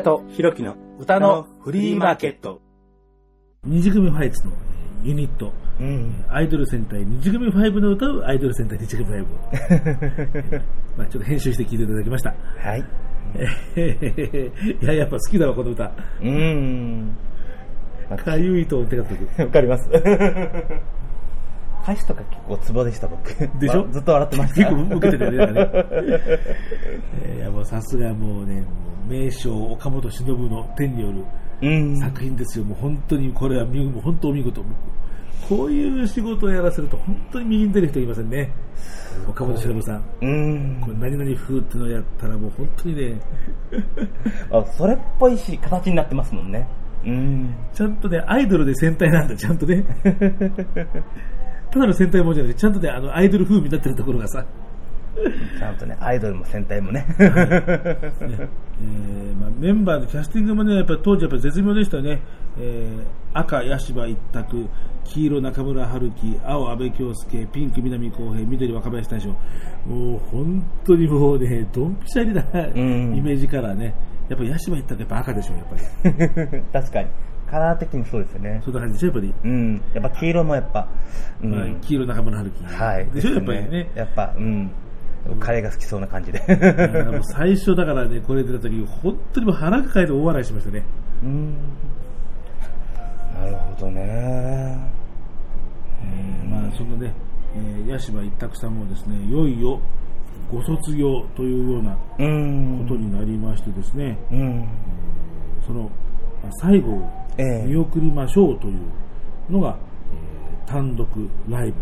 [0.00, 2.60] 田とひろきの歌のフリーマーケット。
[3.64, 4.52] 二次組ファイツの
[5.02, 5.52] ユニット、
[6.30, 9.26] アイドル戦隊二次組5の歌うアイドル戦隊二次組5を
[10.96, 12.34] まあちょっと編集して聴いていただきました。
[12.58, 12.80] はい。
[14.80, 15.84] いや、やっぱ好きだわ、この歌。
[15.84, 17.16] うーん。
[18.24, 19.02] かゆいと思ってた
[19.44, 19.88] わかります。
[21.92, 23.28] 歌詞とか結構ツボでした、僕。
[23.58, 23.86] でしょ？
[23.90, 24.70] ずっと笑ってました。
[24.70, 25.70] 結構受けてたよねね
[27.24, 28.66] えーいや、もうさすがもうね、も
[29.08, 31.24] う名将岡本忍の天による
[31.62, 31.96] うん。
[31.98, 32.64] 作品ですよ。
[32.64, 34.62] もう本当にこれは見もう本当お見事。
[35.48, 38.52] こういう仕事をやらせると本当に右に出る人いませんね。
[39.28, 40.02] 岡本忍さん。
[40.22, 40.80] うん。
[40.80, 43.20] これ何々風ってのをやったらもう本当にね、
[44.52, 46.68] あ、それっぽいし、形になってますもんね。
[47.04, 47.54] うん。
[47.72, 49.84] ちゃんとね、アイドルで戦隊なんだ、ちゃんとね。
[51.70, 54.44] ただの戦隊もんじゃなくて、ちゃんとね、あの、アイドル風味になってるところがさ、
[55.58, 57.06] ちゃんとね、アイドルも戦隊もね。
[57.18, 62.20] ねえーまあ、メンバーのキャスティングもね、やっぱり当時やっぱり絶妙でしたよね。
[62.58, 64.68] えー赤、八柴一択、
[65.04, 69.28] 黄色、中村春樹、青、安倍京介、ピンク、南光平、緑、若林大将。
[69.86, 73.94] もう本当にもうね、ドンピシャリなんイメージカラーね。
[74.28, 76.62] やっぱ八柴一択やっぱ赤でしょ、やっぱり。
[76.72, 77.08] 確かに。
[77.50, 78.62] カラー的にそうですよね。
[78.64, 79.34] そやっぱり。
[79.44, 79.82] うん。
[79.92, 80.88] やっぱ黄色もやっぱ、
[81.42, 81.50] うん。
[81.50, 82.64] まあ、黄色、中村春樹。
[82.64, 83.06] はい。
[83.06, 83.90] でしょ、やっぱりね。
[83.96, 84.70] やっぱ、うん。
[85.40, 86.40] カレーが好きそうな感じで。
[87.34, 90.84] 最初だからね、これ出た時、本当にもう腹抱えて大笑いしましたね。
[91.24, 91.54] うん。
[93.34, 94.00] なるほどね。
[96.02, 97.12] えーまあ、そのね、
[97.54, 99.80] えー、八柴一択さんもですね、いよいよ
[100.50, 102.78] ご卒業というようなうん。
[102.86, 104.68] ことになりましてですね、うん。
[105.66, 105.90] その、
[106.42, 107.10] まあ最後
[107.66, 109.76] 見送りましょうというのが、
[110.12, 111.08] えー単独
[111.48, 111.72] ライ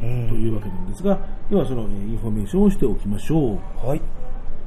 [0.00, 1.18] ブうんというわけなんですが、
[1.50, 3.86] ではその、えーインフォメーションをしておきましょう。
[3.86, 4.00] はい。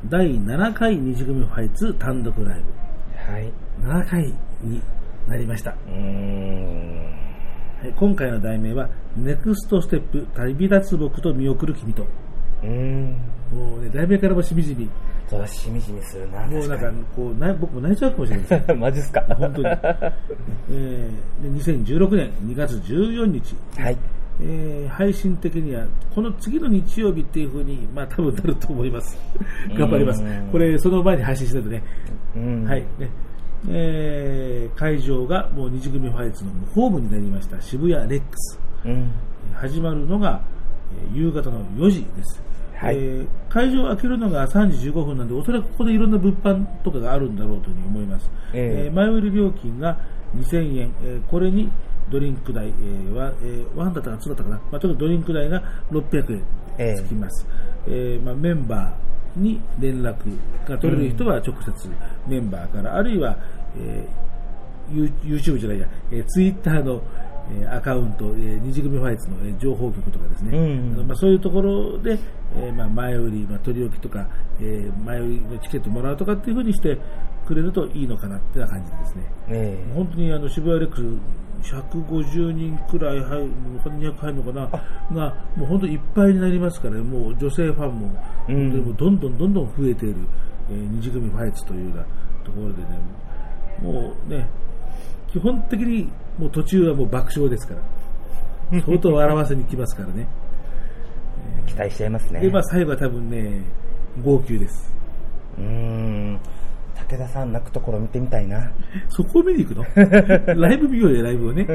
[0.07, 2.61] 第7回虹組ファイツ単独ライ
[3.31, 3.51] はい。
[3.81, 3.87] ブ。
[3.89, 4.81] 7回に
[5.27, 5.71] なりました。
[5.71, 7.05] うーん。
[7.81, 12.03] はい今回の題名は、ネクストステップ旅立つ僕と見送る君と。
[12.03, 13.11] うーん。
[13.51, 14.87] もうね、題名からもしみじみ、
[15.31, 16.41] そうだ、しみじみするな。
[16.45, 18.73] もうなんか、こう、な僕も泣いちゃうかもしれないです。
[18.75, 19.21] マジっすか？
[19.35, 19.67] 本当に。
[20.71, 23.97] えーで2016年2月14日、はい。
[24.41, 29.17] えー配信的には、この次の日曜日っていうふうに、まあ多分なると思います。
[29.77, 30.49] 頑張りますうん。
[30.51, 31.83] これ、その前に配信しないとね。
[32.35, 32.63] うん。
[32.65, 32.81] はい。
[32.99, 33.09] ね
[33.69, 38.59] えー会場がもう二次組ファイツのホームになりました渋谷レックス。
[38.85, 39.11] うん。
[39.53, 40.41] 始まるのが、
[41.11, 42.41] えー夕方の4時です。
[42.81, 42.97] はい。
[42.97, 48.29] えー会場を開けるのが3時15分なんで、おそらくここでいろんな物販とかがあるんだろうというふうに思います。
[48.53, 48.85] ええ。
[48.85, 49.97] えー前売り料金が、
[50.37, 51.69] 2000円、えーこれに
[52.09, 56.41] ドリンク代、えーは、えー、ワンだったかツーだったかな、まあ、ちょっとドリンク代が600
[56.77, 57.45] 円つきます。
[57.87, 60.15] えーまあ、メンバーに連絡
[60.67, 61.89] が取れる人は直接
[62.27, 63.37] メンバーから、あるいは、
[63.77, 64.31] えー
[65.23, 67.01] YouTube じゃないや、えー、Twitter の、
[67.49, 70.93] えーアカウント、えー虹組ファイツの、えー情報局とかですね、うん。
[70.93, 72.17] あのまあ、そういうところで、
[72.55, 74.27] えーまあ、前売り、まあ、取り置きとか、
[74.59, 76.97] えー前売りのチケットもらうとかっていうふうにして
[77.45, 79.23] くれるといいのかなっていう感じですね。
[79.49, 79.93] ええ。
[79.93, 84.51] 本当にあの渋谷レックス150人くらい入るのか200入るのか
[85.11, 85.15] な？
[85.15, 88.07] がもう本当にいっぱいになりますからねもう女性ファンも
[88.47, 90.15] 本当にもうどんどんどんどん増えている、
[90.69, 92.03] えー二次組ファイツというような
[92.43, 92.99] ところでね。
[93.81, 94.47] もうね
[95.31, 97.75] 基本的にもう途中はもう爆笑ですか
[98.71, 100.27] ら相当笑わせに来ますからね
[101.67, 102.39] 期待しちゃいますね。
[102.41, 103.61] でまあ最後は多分ね
[104.23, 104.93] 号泣です
[105.57, 106.39] うーん。
[107.09, 108.71] 武田さん泣くところ見てみたいな。
[109.09, 109.85] そこを見に行くの？
[110.61, 111.65] ライブ見ようよ、ライブをね。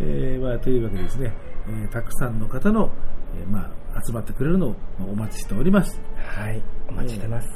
[0.00, 1.32] えーまあ、というわけでですね、
[1.68, 2.90] えーたくさんの方の、
[3.36, 6.00] えーまあ、集まってくれるのをまあお待ちしております。
[6.16, 6.62] はい。
[6.88, 7.48] お待ちしてます。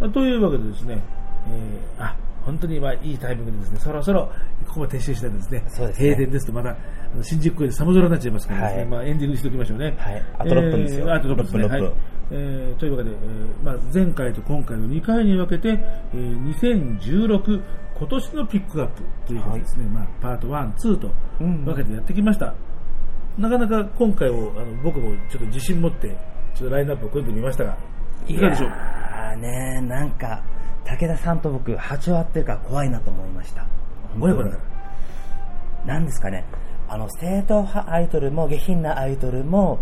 [0.00, 0.98] まあ、というわけでですね、
[1.48, 4.30] えーあ、本当にまあいいタイミングでですね、そろそろ
[4.66, 6.76] ここまで撤収したらですね、そうですね閉店ですとまた、
[7.22, 9.94] 新宿公園で寒空になっちゃいますからですね、はいまあエンディングにしておきましょうね。
[9.98, 11.64] はいあと6分ですよえーあと6分ですね。
[11.64, 11.92] 6分はい。
[12.34, 15.68] えーというわけで、えーまあ、前回と今回の2回に分けて、
[16.14, 16.54] えー
[17.00, 17.62] 2016
[17.98, 21.10] 今年のピックアップということですね、まあ、パート1、2と
[21.40, 22.54] うん分けてやってきました。
[23.38, 26.08] なかなか今回をあの僕もちょっと自信持って、
[26.54, 27.76] ちょっとラインナップを組んでみましたが、
[28.26, 28.68] いかがでしょう？
[28.70, 30.42] あーねなんか、
[30.84, 33.66] 武田さんと僕、波長合ってるから怖いなと思いました。
[34.20, 34.56] 親子だか
[35.86, 35.94] ら。
[35.94, 36.44] なんですかね、
[36.88, 39.80] あの、正統派アイドルも下品なアイドルも、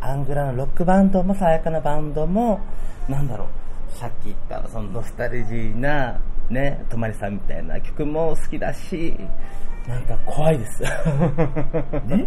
[0.00, 2.60] アングラのロックバンドも爽やかなバンドも、
[3.08, 3.46] なんだろ
[3.90, 6.20] う、さっき言った、そのノスタルジーな、
[6.50, 9.16] ね、とまりさんみたいな曲も好きだし、
[9.86, 10.82] なんか怖いです。
[12.06, 12.26] ね？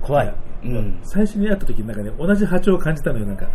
[0.00, 0.34] 怖い。
[0.64, 1.00] うん。
[1.02, 3.46] 最初に会った時になんかね、同じ波長を感じたのよ、なんか。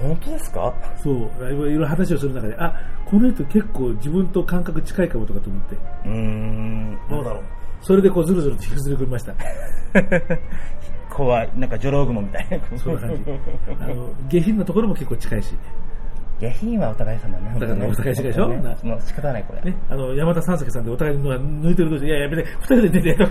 [0.00, 0.74] 本当ですか？
[1.02, 2.74] そう、いろいろ話をする中で、あ、
[3.04, 7.42] この人結構自分と感覚近いかもとかと思って、うーん、どうだろう？
[7.82, 9.34] それでこうずるずると引きずり込みました。
[11.10, 11.50] 怖い。
[11.56, 12.78] なんかジョロウグモみたいな。
[12.78, 13.22] そんな感じ。
[13.80, 15.54] あの、下品なところも結構近いし、
[16.40, 17.60] 下品はお互い様ね。
[17.60, 18.48] だからお互い近いでしょ？
[18.48, 19.70] ねもう仕方ないこれ。
[19.70, 23.30] ね、あの、山田三助さんでお互いの抜いてる同士で、いや、やめて、二人で出てやろう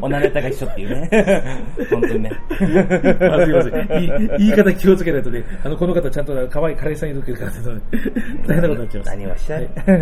[0.02, 1.08] おなれたが一緒っていうね。
[1.90, 2.30] 本当にね。
[2.50, 4.38] あすいません。
[4.38, 7.56] 言い方気をつけないとね、あの、この方ちゃんと可愛い彼氏さんいるけどからね、
[8.46, 9.10] 大変なことになっちゃいます。
[9.16, 9.96] 何をしゃるはい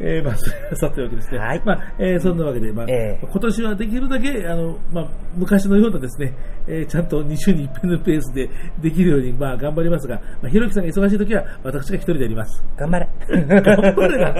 [0.00, 1.38] えー、まあ、それはさておきですね。
[1.38, 6.32] はいまあ、えーそんなわけで、まあ、ええ今年はできるだけ、あの、まあ、昔のようなですね、
[6.66, 8.48] えーちゃんと2週に1遍のペースで
[8.80, 12.62] できるように、まあ、頑張りますが、まあ、ひろきさんが忙しい時は、私が一人でやります。
[12.76, 13.08] 頑張れ。
[13.28, 14.38] 頑張れない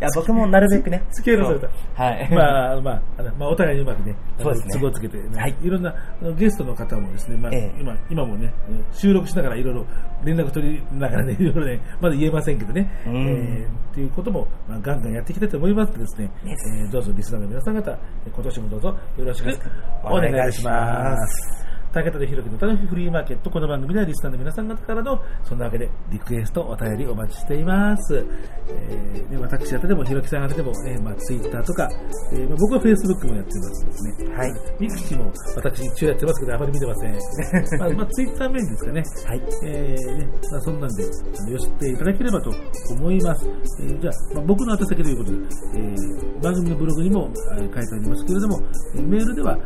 [0.00, 1.02] や、僕もなるべくね。
[1.10, 2.02] スケールされた。
[2.02, 2.34] はい。
[2.34, 3.02] まあ、まあ、
[3.38, 5.94] まあ、お互いにうまくね、そうですね都合つけて、ねはいいろんな
[6.36, 8.52] ゲストの方もですね、まあ、ええ今、今もね、
[8.92, 9.86] 収録しながらいろいろ
[10.24, 19.58] 連絡取りながらね、いろいろね、まだ言えませんけどね、うんえーっていうことも、まあ、ガンガンやっていきたいと思いますのでですね、えーどうぞリスナーの皆さん方、今年もどうぞよろしく
[20.04, 21.69] お願いします。
[21.92, 28.24] 武田でひろきの楽しいフリーマーケット、この番組ではリスナーの皆さん方からの、そんなわけでリクエスト、お便りお待ちしています。
[28.68, 31.88] えーね、私宛てでも、ひろきさん宛てでも、ねまあ、ツイッターとか、
[32.32, 34.36] えーまあ、僕はフェイスブックもやってますですね。
[34.36, 34.52] はい。
[34.78, 37.14] ミクシーも私一応やってますけど、あまり見てません。
[37.80, 39.02] まあ、まあ、ツイッター面ですかね。
[39.26, 39.42] はい。
[39.64, 42.52] えーね、まあ、そんなんで、あの寄せていただければと
[42.92, 43.50] 思います。
[43.80, 45.38] えーじゃあ、まあ、僕の宛先ということで、
[45.74, 48.60] えー番組のブログにも、えー書いてありますけれども、
[48.94, 49.60] えーメールでは、え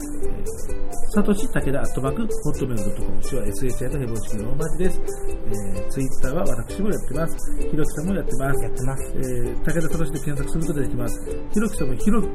[0.80, 0.84] ー
[1.14, 5.00] さとし武田アットマーク、ホットメールドットコム、手話 SHI とヘボチキの大文字です。
[5.00, 7.36] えー、ツイッターは私もやってます。
[7.58, 8.62] ひろきさんもやってます。
[8.62, 9.12] やってます。
[9.14, 11.20] えー、武田さとしで検索することができます。
[11.52, 12.28] ひろきさんもひろき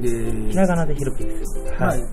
[0.00, 1.74] で、ひらがなでひろきです。
[1.74, 1.98] はい。
[1.98, 2.06] いっ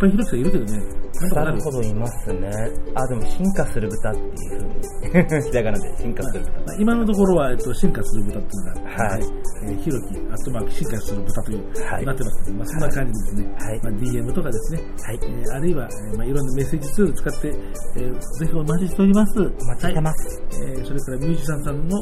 [0.00, 1.06] ぱいひろきさんいるけどね。
[1.32, 2.50] なるほど、いますね。
[2.94, 5.42] あ、でも進化する豚っていうふうに。
[5.48, 6.52] ひらがなで進化する豚。
[6.52, 9.22] まあ今のところは、えっと、進化する豚っていうのが、はい
[9.64, 13.54] えー、ひろき、アットマーク、進化する豚という、はいなってますので、まあ、そんな感じですね。
[13.58, 14.80] はいまあ、DM とかですね。
[15.02, 19.40] はいえーあるいは、えーまあ、いろんなメッセージツール使って、えーぜひお待ちしております。
[19.40, 20.42] おお待ちしてます。
[20.52, 21.98] えーそれからミュージシャンさんの、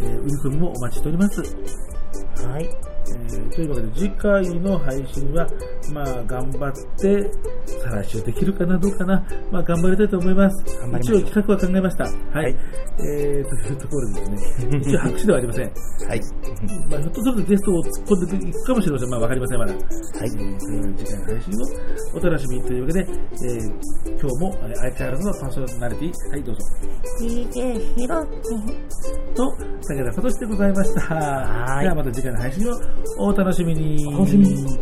[0.00, 1.42] えー売り込みもお待ちしております。
[2.36, 2.64] はい。
[2.64, 5.46] えーというわけで、次回の配信は、
[5.92, 7.30] まあ、頑張って、
[7.66, 10.86] 再来週できるかな、どうかな、まあ、頑張りたいと思います。
[10.86, 12.04] ましょう一応企画は考えました。
[12.04, 12.10] は
[12.40, 12.44] い。
[12.44, 12.56] はい
[13.00, 15.64] えー、というところでですね、 一応白紙ではありません。
[15.66, 15.70] は
[16.14, 16.20] い。
[16.90, 19.10] まあ、ひょっとするとゲストを突っ込んでいくかもしれません。
[19.10, 19.72] まあ、わかりません、まだ。
[19.72, 19.82] はい。
[19.82, 21.52] はいえー次回の配信
[22.14, 26.60] をお楽しみにというわけで、えー今日もえー相変わらずのパーソナリティ、はい、どうぞ。
[27.20, 29.44] DJ ひろきと、
[29.88, 31.00] 武田聡でございました。
[31.00, 34.06] はいではまた次次回の配信をお楽しみに。
[34.06, 34.78] お楽しみに。